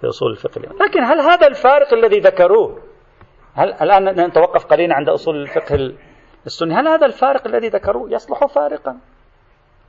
في 0.00 0.06
أصول 0.06 0.30
الفقه 0.30 0.60
لكن 0.60 1.04
هل 1.04 1.20
هذا 1.20 1.46
الفارق 1.46 1.94
الذي 1.94 2.18
ذكروه 2.18 2.82
هل 3.54 3.72
الآن 3.72 4.26
نتوقف 4.26 4.64
قليلا 4.64 4.94
عند 4.94 5.08
أصول 5.08 5.36
الفقه 5.36 5.74
السني 6.46 6.74
هل 6.74 6.88
هذا 6.88 7.06
الفارق 7.06 7.46
الذي 7.46 7.68
ذكروه 7.68 8.12
يصلح 8.12 8.46
فارقا؟ 8.46 8.96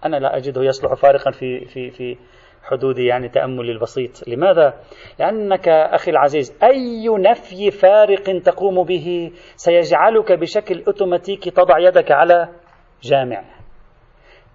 أنا 0.05 0.17
لا 0.17 0.37
أجده 0.37 0.63
يصلح 0.63 0.93
فارقا 0.93 1.31
في 1.31 1.65
في 1.65 1.91
في 1.91 2.17
حدود 2.63 2.97
يعني 2.97 3.29
تأملي 3.29 3.71
البسيط. 3.71 4.27
لماذا؟ 4.27 4.73
لأنك 5.19 5.67
أخي 5.69 6.11
العزيز 6.11 6.57
أي 6.63 7.07
نفي 7.09 7.71
فارق 7.71 8.41
تقوم 8.43 8.83
به 8.83 9.31
سيجعلك 9.55 10.31
بشكل 10.31 10.83
أوتوماتيكي 10.87 11.51
تضع 11.51 11.79
يدك 11.79 12.11
على 12.11 12.49
جامع. 13.03 13.60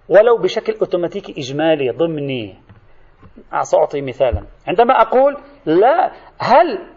ولو 0.09 0.37
بشكل 0.37 0.75
أوتوماتيكي 0.81 1.35
إجمالي 1.37 1.89
ضمني. 1.89 2.55
سأعطي 3.61 4.01
مثالا. 4.01 4.43
عندما 4.67 5.01
أقول 5.01 5.37
لا 5.65 6.11
هل 6.39 6.87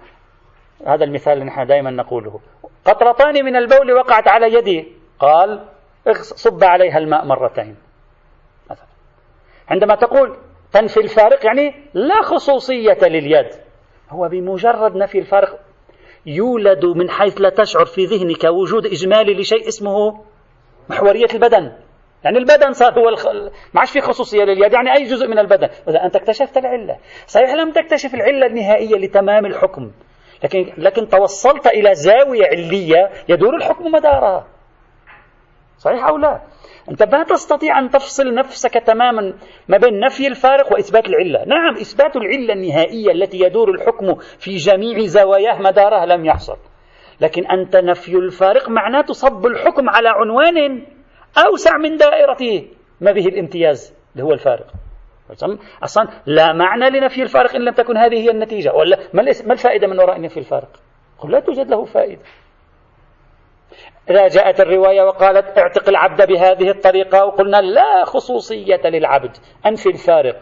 هذا 0.87 1.05
المثال 1.05 1.33
اللي 1.33 1.45
نحن 1.45 1.67
دائما 1.67 1.91
نقوله 1.91 2.41
قطرتان 2.85 3.45
من 3.45 3.57
البول 3.57 3.93
وقعت 3.93 4.29
على 4.29 4.55
يدي؟ 4.55 4.93
قال 5.19 5.65
صب 6.21 6.65
عليها 6.65 6.99
الماء 6.99 7.25
مرتين. 7.25 7.77
عندما 9.69 9.95
تقول 9.95 10.37
تنفي 10.73 11.01
الفارق 11.01 11.47
يعني 11.47 11.75
لا 11.95 12.23
خصوصية 12.23 12.99
لليد. 13.03 13.51
هو 14.11 14.29
بمجرد 14.29 14.97
نفي 14.97 15.19
الفارق 15.19 15.61
يولد 16.27 16.85
من 16.85 17.11
حيث 17.11 17.41
لا 17.41 17.51
تشعر 17.51 17.85
في 17.85 18.05
ذهنك 18.05 18.45
وجود 18.45 18.87
إجمالي 18.87 19.35
لشيء 19.35 19.69
اسمه 19.69 20.25
محورية 20.91 21.29
البدن. 21.35 21.73
يعني 22.25 22.39
البدن 22.39 22.73
صار 22.73 22.99
هو 22.99 23.09
الخ... 23.09 23.27
ما 23.75 23.81
عادش 23.81 23.91
في 23.91 24.01
خصوصية 24.01 24.45
لليد 24.45 24.73
يعني 24.73 24.93
أي 24.97 25.05
جزء 25.05 25.27
من 25.27 25.39
البدن. 25.39 25.69
إذا 25.89 26.05
أنت 26.05 26.17
اكتشفت 26.17 26.57
العلة. 26.57 26.97
صحيح 27.27 27.51
لم 27.51 27.73
تكتشف 27.73 28.15
العلة 28.15 28.47
النهائية 28.47 28.97
لتمام 28.97 29.47
الحكم. 29.47 29.91
لكن 30.45 30.73
لكن 30.79 31.09
توصلت 31.09 31.67
إلى 31.67 31.95
زاوية 31.95 32.47
علية 32.47 33.11
يدور 33.29 33.57
الحكم 33.57 33.85
مدارها. 33.85 34.47
صحيح 35.79 36.07
أو 36.07 36.17
لا؟ 36.17 36.41
أنت 36.91 37.03
ما 37.03 37.25
تستطيع 37.25 37.79
أن 37.79 37.91
تفصل 37.91 38.35
نفسك 38.35 38.75
تماما 38.75 39.35
ما 39.69 39.79
بين 39.79 40.01
نفي 40.01 40.27
الفارق 40.27 40.73
وإثبات 40.73 41.09
العلة. 41.09 41.45
نعم 41.45 41.75
إثبات 41.75 42.17
العلة 42.17 42.53
النهائية 42.55 43.13
التي 43.13 43.41
يدور 43.41 43.71
الحكم 43.71 44.15
في 44.39 44.57
جميع 44.57 44.99
زواياه 44.99 45.63
مدارها 45.63 46.07
لم 46.07 46.27
يحصل. 46.27 46.57
لكن 47.21 47.47
أنت 47.47 47.77
نفي 47.77 48.15
الفارق 48.15 48.69
معناته 48.69 49.13
صب 49.13 49.47
الحكم 49.47 49.89
على 49.91 50.09
عنوان. 50.09 50.87
أوسع 51.39 51.77
من 51.77 51.97
دائرته. 51.97 52.69
ما 53.01 53.13
به 53.13 53.27
الامتياز؟ 53.27 53.95
اللي 54.13 54.25
هو 54.25 54.33
الفارق. 54.33 54.67
أصلا 55.83 56.09
لا 56.27 56.53
معنى 56.53 56.91
لنفي 56.91 57.23
الفارق 57.23 57.55
إن 57.55 57.65
لم 57.65 57.75
تكن 57.75 57.97
هذه 57.97 58.15
هي 58.15 58.31
النتيجة. 58.31 58.73
ولا 58.75 58.99
ما 59.15 59.23
الفائدة 59.53 59.87
من 59.87 60.01
وراء 60.01 60.21
نفي 60.21 60.37
الفارق؟ 60.37 60.69
لا 61.25 61.41
توجد 61.41 61.71
له 61.71 61.85
فائدة. 61.85 62.23
إذا 64.11 64.29
جاءت 64.29 64.61
الرواية 64.61 65.03
وقالت 65.03 65.59
اعتق 65.59 65.89
العبد 65.89 66.29
بهذه 66.29 66.71
الطريقة 66.71 67.25
وقلنا 67.25 67.61
لا 67.61 68.05
خصوصية 68.05 68.81
للعبد. 68.85 69.37
أنفي 69.67 69.89
الفارق. 69.89 70.41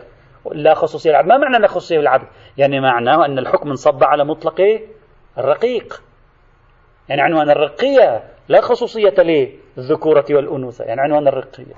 لا 0.52 0.74
خصوصية 0.74 1.10
للعبد. 1.10 1.28
ما 1.28 1.36
معنى 1.38 1.58
لا 1.58 1.66
خصوصية 1.66 1.98
للعبد؟ 1.98 2.26
يعني 2.56 2.80
معناه 2.80 3.26
أن 3.26 3.38
الحكم 3.38 3.68
انصب 3.68 4.04
على 4.04 4.24
مطلق 4.24 4.80
الرقيق. 5.38 6.02
يعني 7.08 7.22
عنوان 7.22 7.50
الرقية 7.50 8.24
لا 8.48 8.60
خصوصية 8.60 9.14
للذكورة 9.18 10.24
والأنوثة 10.30 10.84
يعني 10.84 11.00
عنوان 11.00 11.28
الرقية. 11.28 11.74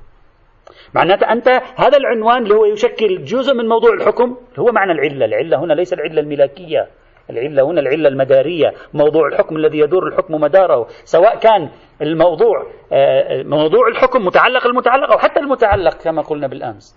معناته 0.94 1.32
أنت 1.32 1.48
هذا 1.76 1.96
العنوان 1.96 2.42
اللي 2.42 2.54
هو 2.54 2.64
يشكل 2.64 3.24
جزء 3.24 3.54
من 3.54 3.68
موضوع 3.68 3.92
الحكم 3.94 4.36
هو 4.58 4.66
معنى 4.72 4.92
العلة. 4.92 5.24
العلة 5.24 5.64
هنا 5.64 5.72
ليس 5.72 5.92
العلة 5.92 6.20
الملاكية 6.20 6.88
العلة 7.30 7.62
هنا 7.62 7.80
العلة 7.80 8.08
المدارية 8.08 8.72
موضوع 8.94 9.28
الحكم 9.28 9.56
الذي 9.56 9.78
يدور 9.78 10.08
الحكم 10.08 10.34
مداره 10.34 10.86
سواء 11.04 11.38
كان 11.38 11.70
الموضوع 12.02 12.66
آه، 12.92 13.42
موضوع 13.42 13.88
الحكم 13.88 14.26
متعلق 14.26 14.66
المتعلق 14.66 15.12
أو 15.12 15.18
حتى 15.18 15.40
المتعلق 15.40 15.94
كما 16.02 16.22
قلنا 16.22 16.46
بالأمس. 16.46 16.96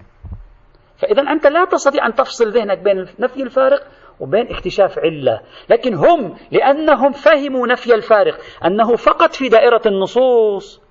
فإذا 0.97 1.21
أنت 1.21 1.47
لا 1.47 1.65
تستطيع 1.65 2.07
أن 2.07 2.13
تفصل 2.13 2.49
ذهنك 2.49 2.77
بين 2.77 3.07
نفي 3.19 3.43
الفارق 3.43 3.83
وبين 4.19 4.47
اكتشاف 4.47 4.99
علة. 4.99 5.41
لكن 5.69 5.93
هم 5.93 6.35
لأنهم 6.51 7.11
فهموا 7.11 7.67
نفي 7.67 7.95
الفارق 7.95 8.37
أنه 8.65 8.95
فقط 8.95 9.33
في 9.33 9.49
دائرة 9.49 9.81
النصوص 9.85 10.81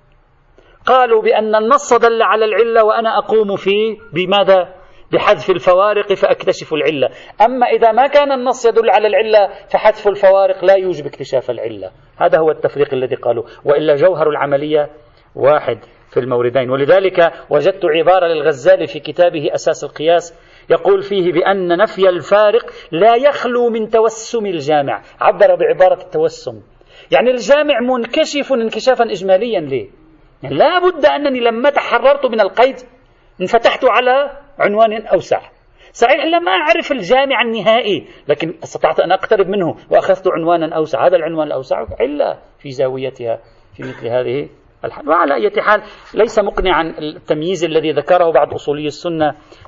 قالوا 0.85 1.21
بأن 1.21 1.55
النص 1.55 1.93
دل 1.93 2.21
على 2.21 2.45
العلة 2.45 2.83
وأنا 2.83 3.17
أقوم 3.17 3.55
فيه 3.55 3.97
بماذا؟ 4.13 4.75
بحذف 5.11 5.49
الفوارق 5.49 6.13
فأكتشف 6.13 6.73
العلة. 6.73 7.09
أما 7.41 7.67
إذا 7.67 7.91
ما 7.91 8.07
كان 8.07 8.31
النص 8.31 8.65
يدل 8.65 8.89
على 8.89 9.07
العلة 9.07 9.49
فحذف 9.69 10.07
الفوارق 10.07 10.65
لا 10.65 10.73
يوجب 10.73 11.05
اكتشاف 11.05 11.49
العلة. 11.51 11.91
هذا 12.17 12.39
هو 12.39 12.51
التفريق 12.51 12.93
الذي 12.93 13.15
قالوا 13.15 13.43
وإلا 13.65 13.95
جوهر 13.95 14.29
العملية 14.29 14.89
واحد 15.35 15.77
في 16.09 16.19
الموردين. 16.19 16.69
ولذلك 16.69 17.33
وجدت 17.49 17.85
عبارة 17.85 18.27
للغزالي 18.27 18.87
في 18.87 18.99
كتابه 18.99 19.53
أساس 19.53 19.83
القياس 19.83 20.39
يقول 20.69 21.01
فيه 21.01 21.33
بأن 21.33 21.77
نفي 21.77 22.09
الفارق 22.09 22.71
لا 22.91 23.15
يخلو 23.15 23.69
من 23.69 23.89
توسم 23.89 24.45
الجامع. 24.45 25.01
عبر 25.21 25.55
بعبارة 25.55 26.01
التوسم. 26.01 26.61
يعني 27.11 27.31
الجامع 27.31 27.79
منكشف 27.79 28.53
انكشافا 28.53 29.03
إجماليا 29.03 29.59
ليه؟ 29.59 29.89
يعني 30.43 30.55
لا 30.55 30.79
بد 30.79 31.05
أنني 31.05 31.39
لما 31.39 31.69
تحررت 31.69 32.25
من 32.25 32.41
القيد 32.41 32.75
انفتحت 33.41 33.85
على 33.85 34.37
عنوان 34.59 35.07
أوسع. 35.07 35.41
صحيح 35.93 36.25
لم 36.25 36.47
أعرف 36.47 36.91
الجامع 36.91 37.41
النهائي 37.41 38.07
لكن 38.27 38.53
استطعت 38.63 38.99
أن 38.99 39.11
أقترب 39.11 39.47
منه 39.47 39.75
وأخذت 39.91 40.27
عنوانا 40.27 40.75
أوسع. 40.75 41.07
هذا 41.07 41.15
العنوان 41.15 41.47
الأوسع 41.47 41.85
علة 41.99 42.39
في 42.59 42.71
زاويتها 42.71 43.39
في 43.75 43.83
مثل 43.83 44.07
هذه 44.07 44.49
الحال. 44.85 45.09
وعلى 45.09 45.33
أي 45.33 45.61
حال 45.61 45.81
ليس 46.13 46.39
مقنعا 46.39 46.93
التمييز 46.99 47.65
الذي 47.65 47.91
ذكره 47.91 48.31
بعض 48.31 48.53
أصولي 48.53 48.85
السنة 48.85 49.27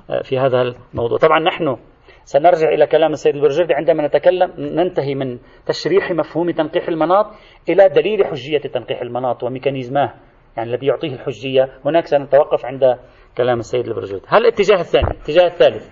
آه، 0.10 0.22
في 0.22 0.40
هذا 0.40 0.62
الموضوع. 0.62 1.18
طبعا 1.18 1.40
نحن 1.40 1.78
سنرجع 2.24 2.70
إلى 2.70 2.88
كلام 2.88 3.12
السيد 3.12 3.36
البرجردي 3.36 3.74
عندما 3.74 4.08
نتكلم 4.08 4.54
ننتهي 4.58 5.16
من 5.16 5.40
تشريح 5.66 6.12
مفهوم 6.12 6.52
تنقيح 6.52 6.88
المناط 6.88 7.26
إلى 7.70 7.90
دليل 7.90 8.26
حجية 8.26 8.58
تنقيح 8.58 9.02
المناط 9.02 9.44
وميكانيزماه 9.44 10.14
يعني 10.58 10.70
الذي 10.70 10.88
يعطيه 10.88 11.14
الحجية. 11.14 11.70
هناك 11.86 12.06
سنتوقف 12.06 12.66
عند 12.66 12.98
كلام 13.38 13.60
السيد 13.60 13.88
البرجردي. 13.88 14.26
هل 14.28 14.42
الاتجاه 14.42 14.80
الثاني؟ 14.80 15.08
الاتجاه 15.12 15.46
الثالث. 15.46 15.90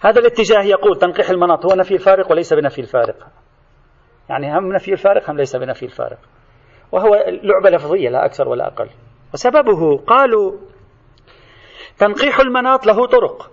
هذا 0.00 0.20
الاتجاه 0.20 0.62
يقول 0.62 0.96
تنقيح 0.96 1.30
المناط 1.30 1.66
هو 1.66 1.74
نفي 1.78 1.94
الفارق 1.94 2.30
وليس 2.30 2.54
بنفي 2.54 2.80
الفارق. 2.80 3.16
يعني 4.28 4.58
هم 4.58 4.72
نفي 4.72 4.92
الفارق 4.92 5.30
هم 5.30 5.36
ليس 5.36 5.56
بنفي 5.56 5.84
الفارق. 5.84 6.18
وهو 6.92 7.24
لعبة 7.42 7.70
لفظية 7.70 8.08
لا 8.08 8.24
أكثر 8.24 8.48
ولا 8.48 8.66
أقل. 8.66 8.88
وسببه 9.34 9.96
قالوا 9.96 10.52
تنقيح 11.98 12.40
المناط 12.40 12.86
له 12.86 13.06
طرق. 13.06 13.50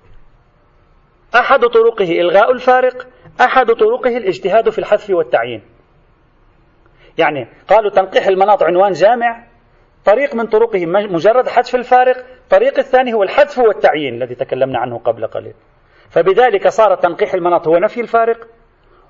أحد 1.36 1.60
طرقه 1.60 2.12
إلغاء 2.22 2.52
الفارق 2.52 3.08
أحد 3.42 3.66
طرقه 3.66 4.18
الاجتهاد 4.18 4.70
في 4.70 4.80
الحذف 4.80 5.10
والتعيين. 5.10 5.62
يعني 7.18 7.48
قالوا 7.68 7.92
تنقيح 7.92 8.28
المناط 8.28 8.64
عنوان 8.64 8.92
جامع 8.92 9.48
طريق 10.06 10.36
من 10.36 10.48
طرقه 10.48 10.86
مجرد 10.86 11.48
حذف 11.48 11.76
الفارق 11.76 12.26
طريق 12.50 12.80
الثاني 12.80 13.14
هو 13.14 13.24
الحذف 13.24 13.58
والتعيين 13.60 14.14
الذي 14.14 14.36
تكلمنا 14.36 14.80
عنه 14.80 14.98
قبل 14.98 15.28
قليل. 15.28 15.54
فبذلك 16.10 16.68
صار 16.68 16.96
تنقيح 16.96 17.34
المناط 17.34 17.68
هو 17.68 17.78
نفي 17.78 18.02
الفارق 18.02 18.48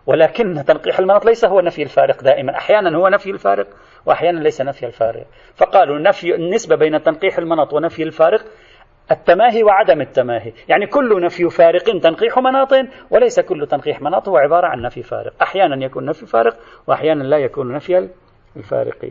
ولكن 0.06 0.64
تنقيح 0.68 1.00
المناط 1.00 1.26
ليس 1.26 1.46
هو 1.46 1.60
نفي 1.60 1.84
الفارق 1.84 2.24
دائما 2.24 2.58
أحيانا 2.58 2.98
هو 2.98 3.08
نفي 3.08 3.30
الفارق 3.30 3.68
وأحيانا 4.06 4.40
ليس 4.40 4.62
نفي 4.62 4.86
الفارق. 4.86 5.26
فقالوا 5.56 6.00
نفي 6.00 6.36
النسبة 6.36 6.76
بين 6.76 7.02
تنقيح 7.02 7.38
المناط 7.38 7.74
ونفي 7.74 8.04
الفارق 8.04 8.42
التماهي 9.12 9.64
وعدم 9.64 10.02
التماهي. 10.02 10.54
يعني 10.70 10.88
كل 10.88 11.24
نفي 11.24 11.50
فارق 11.50 11.84
تنقيح 11.84 12.38
مناط 12.38 12.74
وليس 13.12 13.40
كل 13.40 13.68
تنقيح 13.68 14.02
مناط 14.02 14.30
هو 14.30 14.38
عبارة 14.38 14.68
عن 14.68 14.82
نفي 14.82 15.04
فارق. 15.04 15.34
أحيانا 15.42 15.86
يكون 15.86 16.06
نفي 16.06 16.26
فارق 16.26 16.58
وأحيانا 16.88 17.24
لا 17.24 17.38
يكون 17.38 17.74
نفي 17.74 18.10
الفارق 18.58 19.06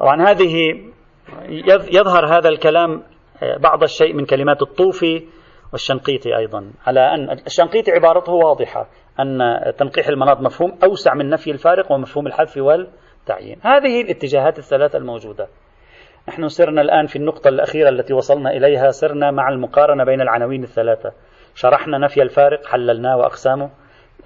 طبعا 0.00 0.22
هذه 0.30 0.82
يظهر 1.92 2.26
هذا 2.26 2.48
الكلام 2.48 3.02
آه، 3.42 3.56
بعض 3.56 3.82
الشيء 3.82 4.14
من 4.14 4.26
كلمات 4.26 4.62
الطوفي 4.62 5.26
والشنقيطي 5.72 6.36
أيضا. 6.36 6.70
على 6.86 7.00
أن 7.00 7.30
الشنقيطي 7.46 7.92
عبارته 7.92 8.32
واضحة 8.32 8.88
أن 9.20 9.38
تنقيح 9.78 10.08
المناط 10.08 10.40
مفهوم 10.40 10.78
أوسع 10.84 11.14
من 11.14 11.30
نفي 11.30 11.50
الفارق 11.50 11.92
ومفهوم 11.92 12.26
الحذف 12.26 12.56
والتعيين. 12.56 13.60
هذه 13.62 14.00
الاتجاهات 14.00 14.58
الثلاثة 14.58 14.98
الموجودة. 14.98 15.48
نحن 16.28 16.48
سرنا 16.48 16.82
الآن 16.82 17.06
في 17.06 17.16
النقطة 17.16 17.48
الأخيرة 17.48 17.88
التي 17.88 18.14
وصلنا 18.14 18.50
إليها 18.50 18.90
سرنا 18.90 19.30
مع 19.30 19.48
المقارنة 19.48 20.04
بين 20.04 20.20
العناوين 20.20 20.62
الثلاثة. 20.62 21.12
شرحنا 21.54 21.98
نفي 21.98 22.22
الفارق 22.22 22.66
حللناه 22.66 23.16
وأقسامه. 23.16 23.70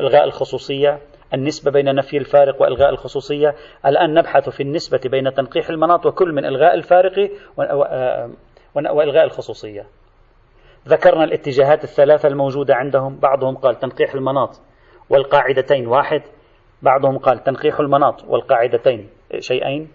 إلغاء 0.01 0.25
الخصوصية 0.25 0.99
النسبة 1.35 1.71
بين 1.71 1.95
نفي 1.95 2.17
الفارق 2.17 2.63
وإلغاء 2.63 2.91
الخصوصية. 2.91 3.55
الآن 3.87 4.15
نبحث 4.15 4.49
في 4.49 4.63
النسبة 4.63 5.01
بين 5.05 5.35
تنقيح 5.35 5.69
المناط 5.69 6.07
وكل 6.07 6.33
من 6.33 6.45
إلغاء 6.45 6.75
الفارق 6.75 7.31
وإلغاء 8.75 9.25
الخصوصية. 9.25 9.87
ذكرنا 10.89 11.25
الاتجاهات 11.25 11.85
الثلاثة 11.85 12.29
الموجودة 12.29 12.75
عندهم. 12.75 13.19
بعضهم 13.19 13.57
قال 13.57 13.79
تنقيح 13.79 14.15
المناط 14.15 14.61
والقاعدتين 15.11 15.87
واحد. 15.87 16.23
بعضهم 16.83 17.19
قال 17.19 17.43
تنقيح 17.45 17.81
المناط 17.81 18.25
والقاعدتين 18.25 19.11
شيئين. 19.39 19.93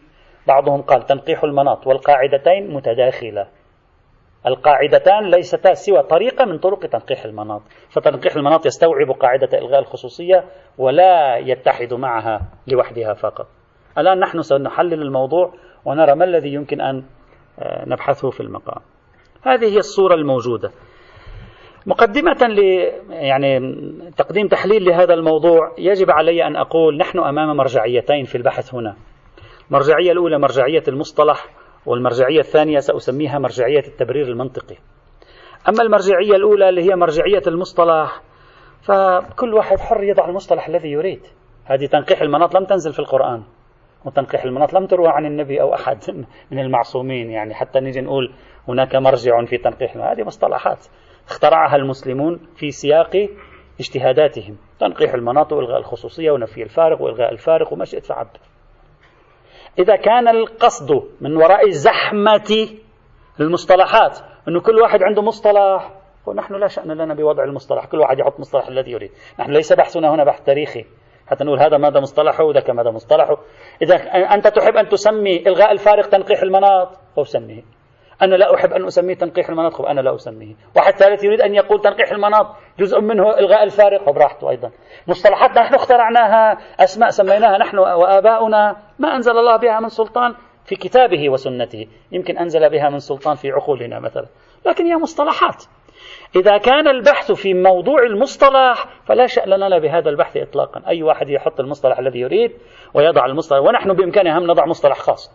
بعضهم 0.47 0.82
قال 0.82 1.06
تنقيح 1.06 1.43
المناط 1.43 1.88
والقاعدتين 1.88 2.73
متداخلة. 2.73 3.47
القاعدتان 4.45 5.30
ليستا 5.30 5.73
سوى 5.73 6.04
طريقة 6.04 6.45
من 6.45 6.58
طرق 6.58 6.80
تنقيح 6.80 7.25
المناط. 7.25 7.62
فتنقيح 7.89 8.36
المناط 8.36 8.65
يستوعب 8.65 9.12
قاعدة 9.12 9.58
إلغاء 9.58 9.80
الخصوصية 9.80 10.43
ولا 10.78 11.38
يتحد 11.38 11.93
معها 11.93 12.41
لوحدها 12.67 13.13
فقط. 13.13 13.47
الآن 13.97 14.19
نحن 14.19 14.41
سنحلل 14.41 15.02
الموضوع 15.02 15.54
ونرى 15.86 16.15
ما 16.15 16.25
الذي 16.25 16.54
يمكن 16.54 16.82
أن 16.82 17.04
آه، 17.60 17.89
نبحثه 17.89 18.30
في 18.30 18.39
المقام. 18.39 18.82
هذه 19.41 19.65
هي 19.65 19.78
الصورة 19.78 20.15
الموجودة. 20.15 20.71
مقدمة 21.86 22.47
ل 22.47 22.60
يعني 23.10 23.60
تقديم 24.17 24.47
تحليل 24.47 24.86
لهذا 24.86 25.13
الموضوع 25.13 25.75
يجب 25.78 26.12
علي 26.12 26.47
أن 26.47 26.56
أقول 26.56 26.97
نحن 26.97 27.19
أمام 27.19 27.58
مرجعيتين 27.58 28.25
في 28.25 28.36
البحث 28.36 28.73
هنا. 28.73 28.95
المرجعية 29.69 30.12
الأولى 30.12 30.39
مرجعية 30.39 30.84
المصطلح 30.88 31.45
والمرجعية 31.86 32.39
الثانية 32.39 32.80
سأسميها 32.80 33.39
مرجعية 33.39 33.84
التبرير 33.88 34.28
المنطقي. 34.28 34.75
أما 35.69 35.84
المرجعية 35.84 36.36
الأولى 36.36 36.69
اللي 36.69 36.91
هي 36.91 36.95
مرجعية 36.95 37.41
المصطلح 37.47 38.21
فكل 38.82 39.54
واحد 39.54 39.80
حر 39.80 40.04
يضع 40.04 40.30
المصطلح 40.30 40.67
الذي 40.67 40.89
يريد. 40.89 41.21
هذه 41.65 41.86
تنقيح 41.86 42.21
المناط 42.21 42.56
لم 42.56 42.65
تنزل 42.65 42.93
في 42.93 42.99
القرآن. 42.99 43.43
وتنقيح 44.05 44.43
المناط. 44.43 44.73
لم 44.73 44.85
تروى 44.85 45.07
عن 45.07 45.25
النبي 45.25 45.62
أو 45.62 45.73
أحد 45.73 46.25
من 46.51 46.59
المعصومين 46.59 47.29
يعني 47.29 47.53
حتى 47.53 47.79
نيجي 47.79 48.01
نقول 48.01 48.33
هناك 48.67 48.95
مرجع 48.95 49.45
في 49.45 49.57
تنقيح 49.57 49.97
هذه 49.97 50.23
مصطلحات 50.23 50.88
اخترعها 51.27 51.75
المسلمون 51.75 52.39
في 52.55 52.71
سياق 52.71 53.29
اجتهاداتهم. 53.79 54.57
تنقيح 54.79 55.13
المناط 55.13 55.53
وإلغاء 55.53 55.77
الخصوصية 55.77 56.32
ونفي 56.32 56.63
الفارق 56.63 57.01
وإلغاء 57.01 57.32
الفارق 57.32 57.74
وما 57.74 57.86
شئت 57.86 58.05
فعبر 58.05 58.39
إذا 59.80 59.95
كان 59.95 60.28
القصد 60.28 61.03
من 61.21 61.36
وراء 61.36 61.69
زحمة 61.69 62.67
المصطلحات 63.39 64.19
أنه 64.47 64.61
كل 64.61 64.76
واحد 64.82 65.03
عنده 65.03 65.21
مصطلح 65.21 65.91
ونحن 66.26 66.53
لا 66.53 66.67
شأن 66.67 66.91
لنا 66.91 67.13
بوضع 67.13 67.43
المصطلح 67.43 67.86
كل 67.86 67.99
واحد 67.99 68.19
يحط 68.19 68.39
مصطلح 68.39 68.67
الذي 68.67 68.91
يريد. 68.91 69.11
نحن 69.39 69.51
ليس 69.51 69.74
بحثنا 69.74 70.13
هنا 70.13 70.24
بحث 70.24 70.41
تاريخي. 70.43 70.86
حتى 71.30 71.43
نقول 71.43 71.59
هذا 71.59 71.77
ماذا 71.77 71.99
مصطلحه 71.99 72.43
وذاك 72.43 72.69
ماذا 72.69 72.91
مصطلحه. 72.91 73.38
إذا 73.82 73.95
أنت 74.34 74.47
تحب 74.47 74.77
أن 74.77 74.89
تسمي 74.89 75.47
إلغاء 75.47 75.71
الفارق 75.71 76.09
تنقيح 76.09 76.41
المناط 76.41 76.89
فسميه 77.17 77.63
أنا 78.21 78.36
لا 78.36 78.55
أحب 78.55 78.73
أن 78.73 78.86
أسميه 78.86 79.13
تنقيح 79.13 79.49
المناط 79.49 79.82
أنا 79.82 80.01
لا 80.01 80.15
أسميه. 80.15 80.55
واحد 80.75 80.93
ثالث 80.93 81.23
يريد 81.23 81.41
أن 81.41 81.55
يقول 81.55 81.82
تنقيح 81.82 82.11
المناط 82.11 82.55
جزء 82.80 83.01
منه 83.01 83.38
إلغاء 83.39 83.63
الفارق 83.63 84.09
براحته 84.09 84.49
أيضا. 84.49 84.71
مصطلحات 85.07 85.51
نحن 85.57 85.75
اخترعناها 85.75 86.57
أسماء 86.80 87.09
سميناها 87.09 87.57
نحن 87.57 87.77
وآباؤنا 87.77 88.75
ما 88.99 89.15
أنزل 89.15 89.32
الله 89.32 89.57
بها 89.57 89.80
من 89.80 89.89
سلطان 89.89 90.36
في 90.65 90.75
كتابه 90.75 91.30
وسنته. 91.30 91.88
يمكن 92.11 92.38
أنزل 92.38 92.69
بها 92.69 92.89
من 92.89 92.99
سلطان 92.99 93.36
في 93.36 93.51
عقولنا 93.51 93.99
مثلا. 93.99 94.25
لكن 94.65 94.86
هي 94.86 94.95
مصطلحات. 94.95 95.63
إذا 96.36 96.58
كان 96.58 96.88
البحث 96.88 97.32
في 97.32 97.54
موضوع 97.54 98.04
المصطلح 98.04 98.86
فلا 99.06 99.28
شأن 99.28 99.50
لنا 99.50 99.80
بهذا 99.80 100.10
البحث 100.10 100.38
إطلاقا. 100.38 100.82
أي 100.88 101.04
واحد 101.04 101.30
يحط 101.30 101.60
المصطلح 101.60 102.00
الذي 102.00 102.20
يريد 102.20 102.52
ويضع 102.93 103.26
المصطلح 103.26 103.60
ونحن 103.60 103.93
بإمكاننا 103.93 104.38
هم 104.38 104.43
نضع 104.43 104.66
مصطلح 104.66 104.97
خاص. 104.97 105.32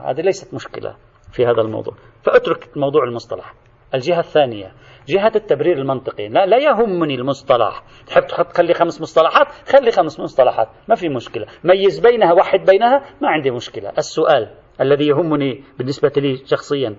هذه 0.00 0.20
ليست 0.20 0.54
مشكلة 0.54 0.96
في 1.32 1.46
هذا 1.46 1.60
الموضوع. 1.60 1.94
فأترك 2.22 2.68
موضوع 2.76 3.04
المصطلح. 3.04 3.54
الجهة 3.94 4.20
الثانية 4.20 4.72
جهة 5.08 5.32
التبرير 5.36 5.78
المنطقي. 5.78 6.28
لا, 6.28 6.46
لا 6.46 6.56
يهمني 6.56 7.14
المصطلح. 7.14 7.82
تحب 8.06 8.26
تحط 8.26 8.56
خلي 8.56 8.74
خمس 8.74 9.00
مصطلحات؟ 9.00 9.46
خلي 9.72 9.90
خمس 9.90 10.20
مصطلحات. 10.20 10.68
ما 10.88 10.94
في 10.94 11.08
مشكلة. 11.08 11.46
ميز 11.64 11.98
بينها 11.98 12.32
وحد 12.32 12.64
بينها؟ 12.64 12.98
ما 13.22 13.28
عندي 13.28 13.50
مشكلة. 13.50 13.92
السؤال 13.98 14.54
الذي 14.80 15.06
يهمني 15.06 15.64
بالنسبة 15.78 16.12
لي 16.16 16.36
شخصيا 16.46 16.96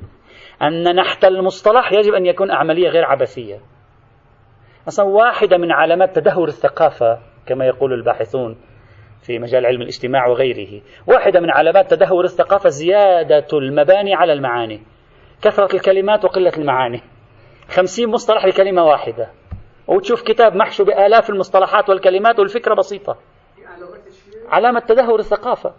أن 0.62 0.96
نحت 0.96 1.26
المصطلح 1.26 1.94
يجب 1.94 2.14
أن 2.14 2.26
يكون 2.26 2.52
عملية 2.52 2.90
غير 2.90 3.06
عبثية. 3.06 3.60
أصلا 4.88 5.06
واحدة 5.06 5.58
من 5.58 5.72
علامات 5.72 6.16
تدهور 6.16 6.48
الثقافة 6.48 7.20
كما 7.46 7.66
يقول 7.66 7.94
الباحثون 7.94 8.58
في 9.22 9.40
مجال 9.40 9.66
علم 9.66 9.82
الاجتماع 9.82 10.28
وغيره. 10.28 10.82
واحدة 11.08 11.40
من 11.40 11.52
علامات 11.52 11.94
تدهور 11.94 12.24
الثقافة 12.24 12.70
زيادة 12.70 13.48
المباني 13.54 14.14
على 14.14 14.34
المعاني. 14.34 14.82
كثرة 15.42 15.76
الكلمات 15.76 16.26
وقلة 16.26 16.52
المعاني. 16.58 17.02
خمسين 17.70 18.10
مصطلح 18.10 18.46
لكلمة 18.46 18.84
واحدة. 18.84 19.30
وتشوف 19.88 20.22
كتاب 20.22 20.56
محشو 20.56 20.84
بآلاف 20.84 21.30
المصطلحات 21.30 21.90
والكلمات 21.90 22.40
والفكرة 22.40 22.74
بسيطة. 22.76 23.18
علامة 24.50 24.80
تدهور 24.80 25.20
الثقافة. 25.20 25.74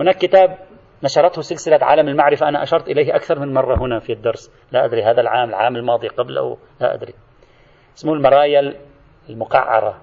هناك 0.00 0.16
كتاب 0.16 0.58
نشرته 1.04 1.42
سلسلة 1.42 1.78
عالم 1.82 2.08
المعرفة. 2.08 2.48
أنا 2.48 2.62
أشرت 2.62 2.88
إليه 2.88 3.16
أكثر 3.16 3.38
من 3.38 3.54
مرة 3.54 3.78
هنا 3.78 3.98
في 3.98 4.12
الدرس. 4.12 4.50
لا 4.72 4.84
أدري 4.84 5.02
هذا 5.02 5.20
العام 5.20 5.48
العام 5.48 5.76
الماضي 5.76 6.08
قبله 6.08 6.56
لا 6.80 6.94
أدري. 6.94 7.14
اسمه 7.96 8.12
المرايا 8.12 8.74
المقعرة. 9.28 10.00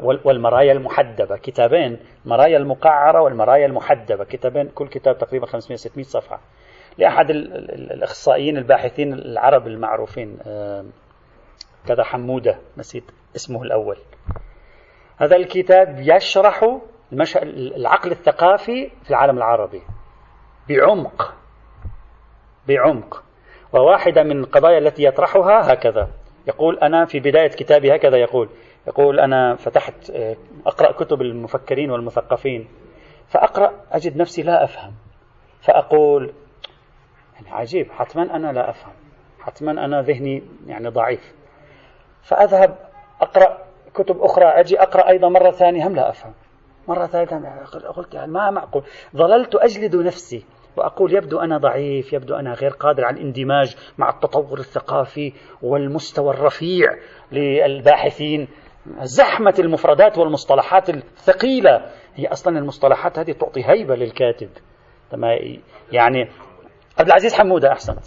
والمرايا 0.00 0.72
المحدبة. 0.72 1.36
كتابين. 1.36 1.98
المرايا 2.24 2.56
المقعرة 2.56 3.20
والمرايا 3.20 3.66
المحدبة. 3.66 4.24
كتابين. 4.24 4.68
كل 4.68 4.88
كتاب 4.88 5.18
تقريبا 5.18 5.46
500 5.46 5.76
600 5.76 6.04
صفحة. 6.04 6.40
لأحد 6.98 7.30
الأخصائيين 7.30 8.56
الباحثين 8.56 9.12
العرب 9.12 9.66
المعروفين. 9.66 10.38
كذا 11.86 12.02
حمودة. 12.02 12.58
نسيت 12.78 13.04
اسمه 13.36 13.62
الأول. 13.62 13.96
هذا 15.16 15.36
الكتاب 15.36 16.00
يشرح 16.00 16.78
العقل 17.12 18.10
الثقافي 18.10 18.90
في 19.04 19.10
العالم 19.10 19.36
العربي. 19.38 19.82
بعمق. 20.68 21.34
بعمق. 22.68 23.24
وواحدة 23.72 24.22
من 24.22 24.40
القضايا 24.40 24.78
التي 24.78 25.04
يطرحها 25.04 25.72
هكذا. 25.72 26.08
يقول 26.46 26.78
أنا 26.78 27.04
في 27.04 27.20
بداية 27.20 27.48
كتابي 27.48 27.96
هكذا 27.96 28.16
يقول. 28.16 28.48
يقول 28.86 29.20
أنا 29.20 29.54
فتحت 29.56 30.10
أقرأ 30.66 30.92
كتب 30.92 31.22
المفكرين 31.22 31.90
والمثقفين. 31.90 32.68
فأقرأ 33.28 33.72
أجد 33.92 34.16
نفسي 34.16 34.42
لا 34.42 34.64
أفهم. 34.64 34.94
فأقول 35.60 36.34
يعني 37.34 37.50
عجيب 37.50 37.90
حتما 37.90 38.36
أنا 38.36 38.52
لا 38.52 38.70
أفهم. 38.70 38.92
حتما 39.40 39.84
أنا 39.84 40.02
ذهني 40.02 40.42
يعني 40.66 40.88
ضعيف. 40.88 41.34
فأذهب 42.22 42.78
أقرأ 43.20 43.58
كتب 43.94 44.20
أخرى 44.20 44.44
أجي 44.44 44.82
أقرأ 44.82 45.08
أيضا 45.08 45.28
مرة 45.28 45.50
ثانية 45.50 45.86
هم 45.86 45.94
لا 45.94 46.10
أفهم. 46.10 46.34
مرة 46.88 47.06
ثالثة 47.06 47.38
قلت 47.96 48.14
يعني 48.14 48.32
ما 48.32 48.50
معقول 48.50 48.82
ظللت 49.16 49.54
أجلد 49.54 49.96
نفسي 49.96 50.44
وأقول 50.76 51.14
يبدو 51.14 51.38
أنا 51.38 51.58
ضعيف 51.58 52.12
يبدو 52.12 52.34
أنا 52.34 52.52
غير 52.52 52.70
قادر 52.70 53.04
على 53.04 53.16
الاندماج 53.16 53.76
مع 53.98 54.10
التطور 54.10 54.58
الثقافي 54.58 55.32
والمستوى 55.62 56.30
الرفيع 56.34 56.86
للباحثين. 57.32 58.48
زحمة 59.02 59.54
المفردات 59.58 60.18
والمصطلحات 60.18 60.90
الثقيلة 60.90 61.90
هي 62.14 62.26
أصلا 62.26 62.58
المصطلحات 62.58 63.18
هذه 63.18 63.32
تعطي 63.32 63.64
هيبة 63.64 63.94
للكاتب. 63.94 64.48
يعني 65.92 66.30
عبد 66.98 67.08
العزيز 67.08 67.34
حمودة 67.34 67.72
أحسنت. 67.72 68.04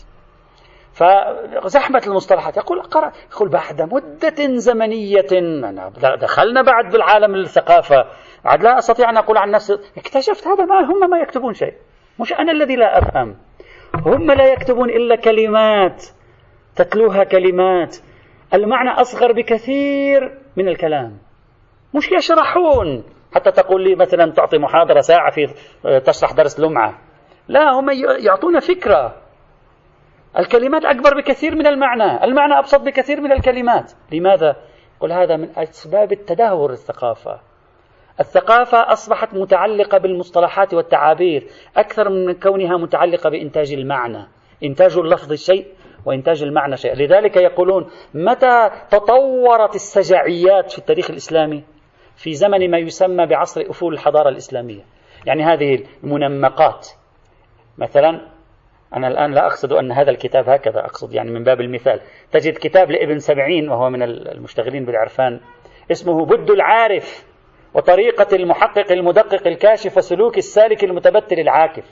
فزحمة 0.99 2.01
المصطلحات. 2.07 2.57
يقول 2.57 2.81
قرأ 2.81 3.11
يقول 3.31 3.49
بعد 3.49 3.81
مدة 3.81 4.57
زمنية. 4.57 5.27
دخلنا 6.21 6.61
بعد 6.61 6.91
بالعالم 6.91 7.35
الثقافة. 7.35 8.05
عاد 8.45 8.63
لا 8.63 8.77
أستطيع 8.77 9.09
أن 9.09 9.17
أقول 9.17 9.37
عن 9.37 9.51
نفسي. 9.51 9.77
اكتشفت 9.97 10.47
هذا 10.47 10.65
ما 10.65 10.79
هم 10.79 11.09
ما 11.09 11.17
يكتبون 11.17 11.53
شيء. 11.53 11.73
مش 12.19 12.33
أنا 12.33 12.51
الذي 12.51 12.75
لا 12.75 12.97
أفهم. 12.97 13.35
هم 14.05 14.31
لا 14.31 14.45
يكتبون 14.45 14.89
إلا 14.89 15.15
كلمات. 15.15 16.05
تتلوها 16.75 17.23
كلمات. 17.23 17.97
المعنى 18.53 18.89
أصغر 18.89 19.31
بكثير 19.31 20.37
من 20.57 20.67
الكلام. 20.67 21.17
مش 21.95 22.11
يشرحون. 22.11 23.03
حتى 23.35 23.51
تقول 23.51 23.83
لي 23.83 23.95
مثلا 23.95 24.31
تعطي 24.31 24.57
محاضرة 24.57 24.99
ساعة 24.99 25.31
في 25.31 25.47
تشرح 25.99 26.31
درس 26.31 26.59
لمعة. 26.59 26.99
لا 27.47 27.71
هم 27.71 27.89
يعطون 28.19 28.59
فكرة. 28.59 29.15
الكلمات 30.37 30.85
أكبر 30.85 31.17
بكثير 31.17 31.55
من 31.55 31.67
المعنى 31.67 32.23
المعنى 32.23 32.59
أبسط 32.59 32.81
بكثير 32.81 33.21
من 33.21 33.31
الكلمات. 33.31 33.91
لماذا؟ 34.11 34.55
قل 34.99 35.11
هذا 35.11 35.35
من 35.37 35.49
أسباب 35.57 36.11
التدهور 36.11 36.71
الثقافة. 36.71 37.39
الثقافة 38.19 38.91
أصبحت 38.91 39.33
متعلقة 39.33 39.97
بالمصطلحات 39.97 40.73
والتعابير 40.73 41.47
أكثر 41.77 42.09
من 42.09 42.33
كونها 42.33 42.77
متعلقة 42.77 43.29
بإنتاج 43.29 43.73
المعنى. 43.73 44.27
إنتاج 44.63 44.97
اللفظ 44.97 45.33
شيء 45.33 45.67
وإنتاج 46.05 46.43
المعنى 46.43 46.77
شيء. 46.77 46.93
لذلك 46.93 47.37
يقولون 47.37 47.89
متى 48.13 48.69
تطورت 48.91 49.75
السجعيات 49.75 50.71
في 50.71 50.77
التاريخ 50.77 51.09
الإسلامي؟ 51.09 51.63
في 52.15 52.33
زمن 52.33 52.71
ما 52.71 52.77
يسمى 52.77 53.25
بعصر 53.25 53.61
أفول 53.69 53.93
الحضارة 53.93 54.29
الإسلامية. 54.29 54.81
يعني 55.25 55.43
هذه 55.43 55.83
المنمقات. 56.03 56.87
مثلا 57.77 58.38
أنا 58.95 59.07
الآن 59.07 59.31
لا 59.31 59.45
أقصد 59.45 59.73
أن 59.73 59.91
هذا 59.91 60.11
الكتاب 60.11 60.49
هكذا 60.49 60.79
أقصد 60.79 61.13
يعني 61.13 61.31
من 61.31 61.43
باب 61.43 61.61
المثال. 61.61 61.99
تجد 62.31 62.53
كتاب 62.53 62.91
لابن 62.91 63.19
سبعين 63.19 63.69
وهو 63.69 63.89
من 63.89 64.03
المشتغلين 64.03 64.85
بالعرفان 64.85 65.39
اسمه 65.91 66.25
بد 66.25 66.49
العارف 66.49 67.25
وطريقة 67.73 68.35
المحقق 68.35 68.91
المدقق 68.91 69.47
الكاشف 69.47 69.97
وسلوك 69.97 70.37
السالك 70.37 70.83
المتبتل 70.83 71.39
العاكف. 71.39 71.85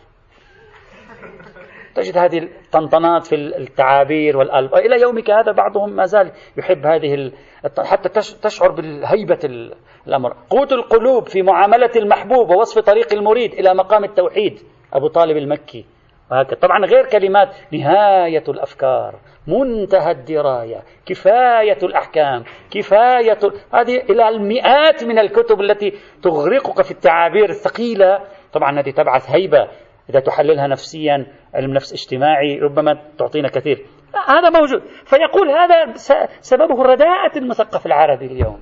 تجد 1.95 2.17
هذه 2.17 2.37
الطنطنات 2.37 3.25
في 3.25 3.35
التعابير 3.35 4.37
والألف 4.37 4.73
إلى 4.73 5.01
يومك 5.01 5.31
هذا 5.31 5.51
بعضهم 5.51 5.89
ما 5.89 6.05
زال 6.05 6.31
يحب 6.57 6.85
هذه 6.85 7.13
ال... 7.13 7.33
حتى 7.79 8.09
تشعر 8.43 8.71
بالهيبة 8.71 9.71
الأمر. 10.07 10.33
قوت 10.49 10.71
القلوب 10.73 11.27
في 11.27 11.41
معاملة 11.41 11.91
المحبوب 11.95 12.49
ووصف 12.49 12.79
طريق 12.79 13.13
المريد 13.13 13.53
إلى 13.53 13.73
مقام 13.73 14.03
التوحيد. 14.03 14.59
أبو 14.93 15.07
طالب 15.07 15.37
المكي. 15.37 15.85
وهكذا 16.31 16.59
طبعا 16.59 16.85
غير 16.85 17.05
كلمات 17.05 17.49
نهاية 17.73 18.43
الأفكار 18.49 19.15
منتهى 19.47 20.11
الدراية 20.11 20.83
كفاية 21.05 21.77
الأحكام 21.83 22.43
كفاية 22.71 23.39
هذه 23.73 23.97
إلى 24.09 24.29
المئات 24.29 25.03
من 25.03 25.19
الكتب 25.19 25.61
التي 25.61 25.93
تغرقك 26.23 26.81
في 26.81 26.91
التعابير 26.91 27.49
الثقيلة. 27.49 28.19
طبعا 28.53 28.79
هذه 28.79 28.91
تبعث 28.91 29.31
هيبة 29.31 29.67
إذا 30.09 30.19
تحللها 30.19 30.67
نفسيا 30.67 31.25
علم 31.53 31.73
نفس 31.73 31.93
اجتماعي 31.93 32.59
ربما 32.59 32.97
تعطينا 33.17 33.47
كثير. 33.47 33.85
هذا 34.27 34.49
موجود. 34.49 34.81
فيقول 35.05 35.49
هذا 35.49 35.93
سببه 36.39 36.83
رداءة 36.83 37.37
المثقف 37.37 37.85
العربي 37.85 38.25
اليوم. 38.25 38.59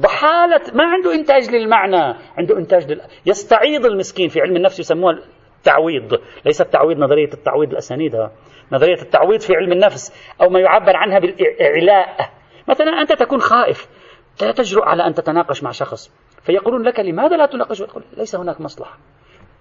ضحالة 0.00 0.60
ما 0.74 0.84
عنده 0.84 1.14
إنتاج 1.14 1.50
للمعنى 1.50 2.14
عنده 2.38 2.58
إنتاج 2.58 2.92
لل... 2.92 3.00
يستعيض 3.26 3.86
المسكين 3.86 4.28
في 4.28 4.40
علم 4.40 4.56
النفس 4.56 4.80
يسموها 4.80 5.18
التعويض 5.66 6.20
ليس 6.44 6.60
التعويض 6.60 6.98
نظرية 6.98 7.32
التعويض 7.34 7.70
الأسانيد 7.70 8.28
نظرية 8.72 9.02
التعويض 9.02 9.40
في 9.40 9.56
علم 9.56 9.72
النفس 9.72 10.32
أو 10.42 10.48
ما 10.48 10.60
يعبر 10.60 10.96
عنها 10.96 11.18
بالإعلاء. 11.18 12.30
مثلا 12.68 13.00
أنت 13.00 13.12
تكون 13.12 13.40
خائف 13.40 13.88
لا 14.42 14.52
تجرؤ 14.52 14.84
على 14.84 15.06
أن 15.06 15.14
تتناقش 15.14 15.62
مع 15.62 15.70
شخص 15.70 16.10
فيقولون 16.42 16.82
لك 16.82 17.00
لماذا 17.00 17.36
لا 17.36 17.46
تناقش؟ 17.46 17.80
وتقول 17.80 18.04
ليس 18.16 18.34
هناك 18.36 18.60
مصلحة. 18.60 18.98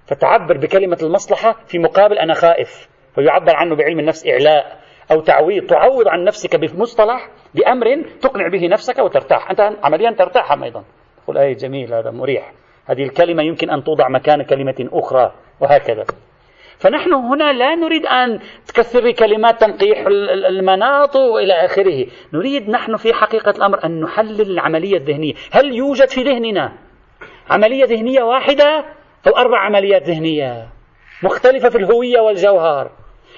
فتعبر 0.07 0.57
بكلمة 0.57 0.97
المصلحة 1.03 1.55
في 1.67 1.79
مقابل 1.79 2.17
أنا 2.17 2.33
خائف 2.33 2.89
فيعبر 3.15 3.55
عنه 3.55 3.75
بعلم 3.75 3.99
النفس 3.99 4.27
إعلاء 4.27 4.79
أو 5.11 5.19
تعويض. 5.19 5.65
تعوض 5.65 6.07
عن 6.07 6.23
نفسك 6.23 6.55
بمصطلح 6.55 7.29
بأمر 7.55 8.03
تقنع 8.21 8.47
به 8.47 8.67
نفسك 8.67 8.99
وترتاح. 8.99 9.49
أنت 9.49 9.61
عمليا 9.83 10.11
ترتاح 10.11 10.51
أيضا؟ 10.51 10.83
تقول 11.23 11.37
أي 11.37 11.53
جميل 11.53 11.93
هذا 11.93 12.11
مريح. 12.11 12.53
هذه 12.85 13.03
الكلمة 13.03 13.43
يمكن 13.43 13.69
أن 13.69 13.83
توضع 13.83 14.09
مكان 14.09 14.43
كلمة 14.43 14.89
أخرى. 14.93 15.33
وهكذا. 15.61 16.05
فنحن 16.77 17.13
هنا 17.13 17.53
لا 17.53 17.75
نريد 17.75 18.05
أن 18.05 18.39
تكثر 18.67 19.11
كلمات 19.11 19.61
تنقيح 19.61 20.05
المناط 20.49 21.15
وإلى 21.15 21.53
آخره. 21.53 22.05
نريد 22.33 22.69
نحن 22.69 22.97
في 22.97 23.13
حقيقة 23.13 23.51
الأمر 23.51 23.85
أن 23.85 24.01
نحلل 24.01 24.41
العملية 24.41 24.97
الذهنية. 24.97 25.33
هل 25.51 25.75
يوجد 25.75 26.09
في 26.09 26.23
ذهننا 26.23 26.73
عملية 27.49 27.85
ذهنية 27.85 28.23
واحدة 28.23 28.85
أو 29.27 29.37
أربع 29.37 29.57
عمليات 29.57 30.03
ذهنية 30.03 30.67
مختلفة 31.23 31.69
في 31.69 31.77
الهوية 31.77 32.19
والجوهر؟ 32.19 32.91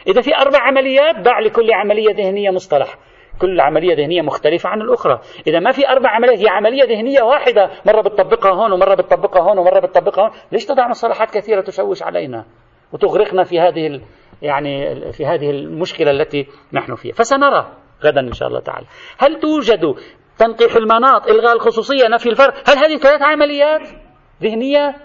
إذا 0.07 0.21
في 0.21 0.35
أربع 0.35 0.59
عمليات 0.59 1.19
ضع 1.19 1.39
لكل 1.39 1.73
عملية 1.73 2.13
ذهنية 2.13 2.49
مصطلح. 2.49 2.97
كل 3.41 3.61
عملية 3.61 3.95
ذهنية 3.95 4.21
مختلفة 4.21 4.69
عن 4.69 4.81
الأخرى. 4.81 5.19
إذا 5.47 5.59
ما 5.59 5.71
في 5.71 5.89
أربع 5.89 6.09
عمليات 6.09 6.39
هي 6.39 6.49
عملية 6.49 6.83
ذهنية 6.83 7.21
واحدة. 7.21 7.69
مرة 7.85 8.01
بتطبقها 8.01 8.51
هون 8.51 8.71
ومرة 8.71 8.95
بتطبقها 8.95 9.41
هون 9.41 9.57
ومرة 9.57 9.79
بتطبقها 9.79 10.23
هون. 10.23 10.31
ليش 10.51 10.65
تضع 10.65 10.87
مصطلحات 10.87 11.31
كثيرة 11.31 11.61
تشوش 11.61 12.03
علينا 12.03 12.45
وتغرقنا 12.93 13.43
في 13.43 13.59
هذه 13.59 14.01
يعني 14.41 15.01
في 15.11 15.25
هذه 15.25 15.49
المشكلة 15.49 16.11
التي 16.11 16.47
نحن 16.73 16.95
فيها؟ 16.95 17.13
فسنرى 17.13 17.67
غدا 18.03 18.21
إن 18.21 18.33
شاء 18.33 18.47
الله 18.47 18.59
تعالى. 18.59 18.85
هل 19.17 19.39
توجد 19.39 19.95
تنقيح 20.37 20.75
المناط 20.75 21.27
إلغاء 21.27 21.53
الخصوصية 21.55 22.07
نفي 22.07 22.29
الفرق 22.29 22.53
هل 22.69 22.77
هذه 22.77 22.97
ثلاث 22.97 23.21
عمليات 23.21 23.81
ذهنية؟ 24.43 24.95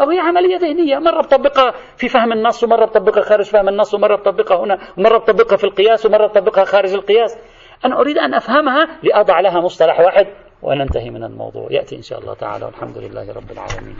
أو 0.00 0.10
هي 0.10 0.18
عملية 0.18 0.56
ذهنية؟ 0.56 0.98
مرة 0.98 1.20
بطبقها 1.20 1.74
في 1.96 2.08
فهم 2.08 2.32
النص 2.32 2.64
ومرة 2.64 2.84
بطبقها 2.84 3.22
خارج 3.22 3.44
فهم 3.44 3.68
النص 3.68 3.94
ومرة 3.94 4.16
بطبقها 4.16 4.64
هنا 4.64 4.78
ومرة 4.98 5.18
بطبقها 5.18 5.56
في 5.56 5.64
القياس 5.64 6.06
ومرة 6.06 6.26
بطبقها 6.26 6.64
خارج 6.64 6.94
القياس. 6.94 7.36
أنا 7.84 8.00
أريد 8.00 8.18
أن 8.18 8.34
أفهمها 8.34 8.88
لأضع 9.02 9.40
لها 9.40 9.60
مصطلح 9.60 10.00
واحد 10.00 10.26
وننتهي 10.62 11.10
من 11.10 11.24
الموضوع. 11.24 11.68
يأتي 11.70 11.96
إن 11.96 12.02
شاء 12.02 12.18
الله 12.20 12.34
تعالى 12.34 12.64
والحمد 12.64 12.98
لله 12.98 13.32
رب 13.32 13.50
العالمين. 13.50 13.96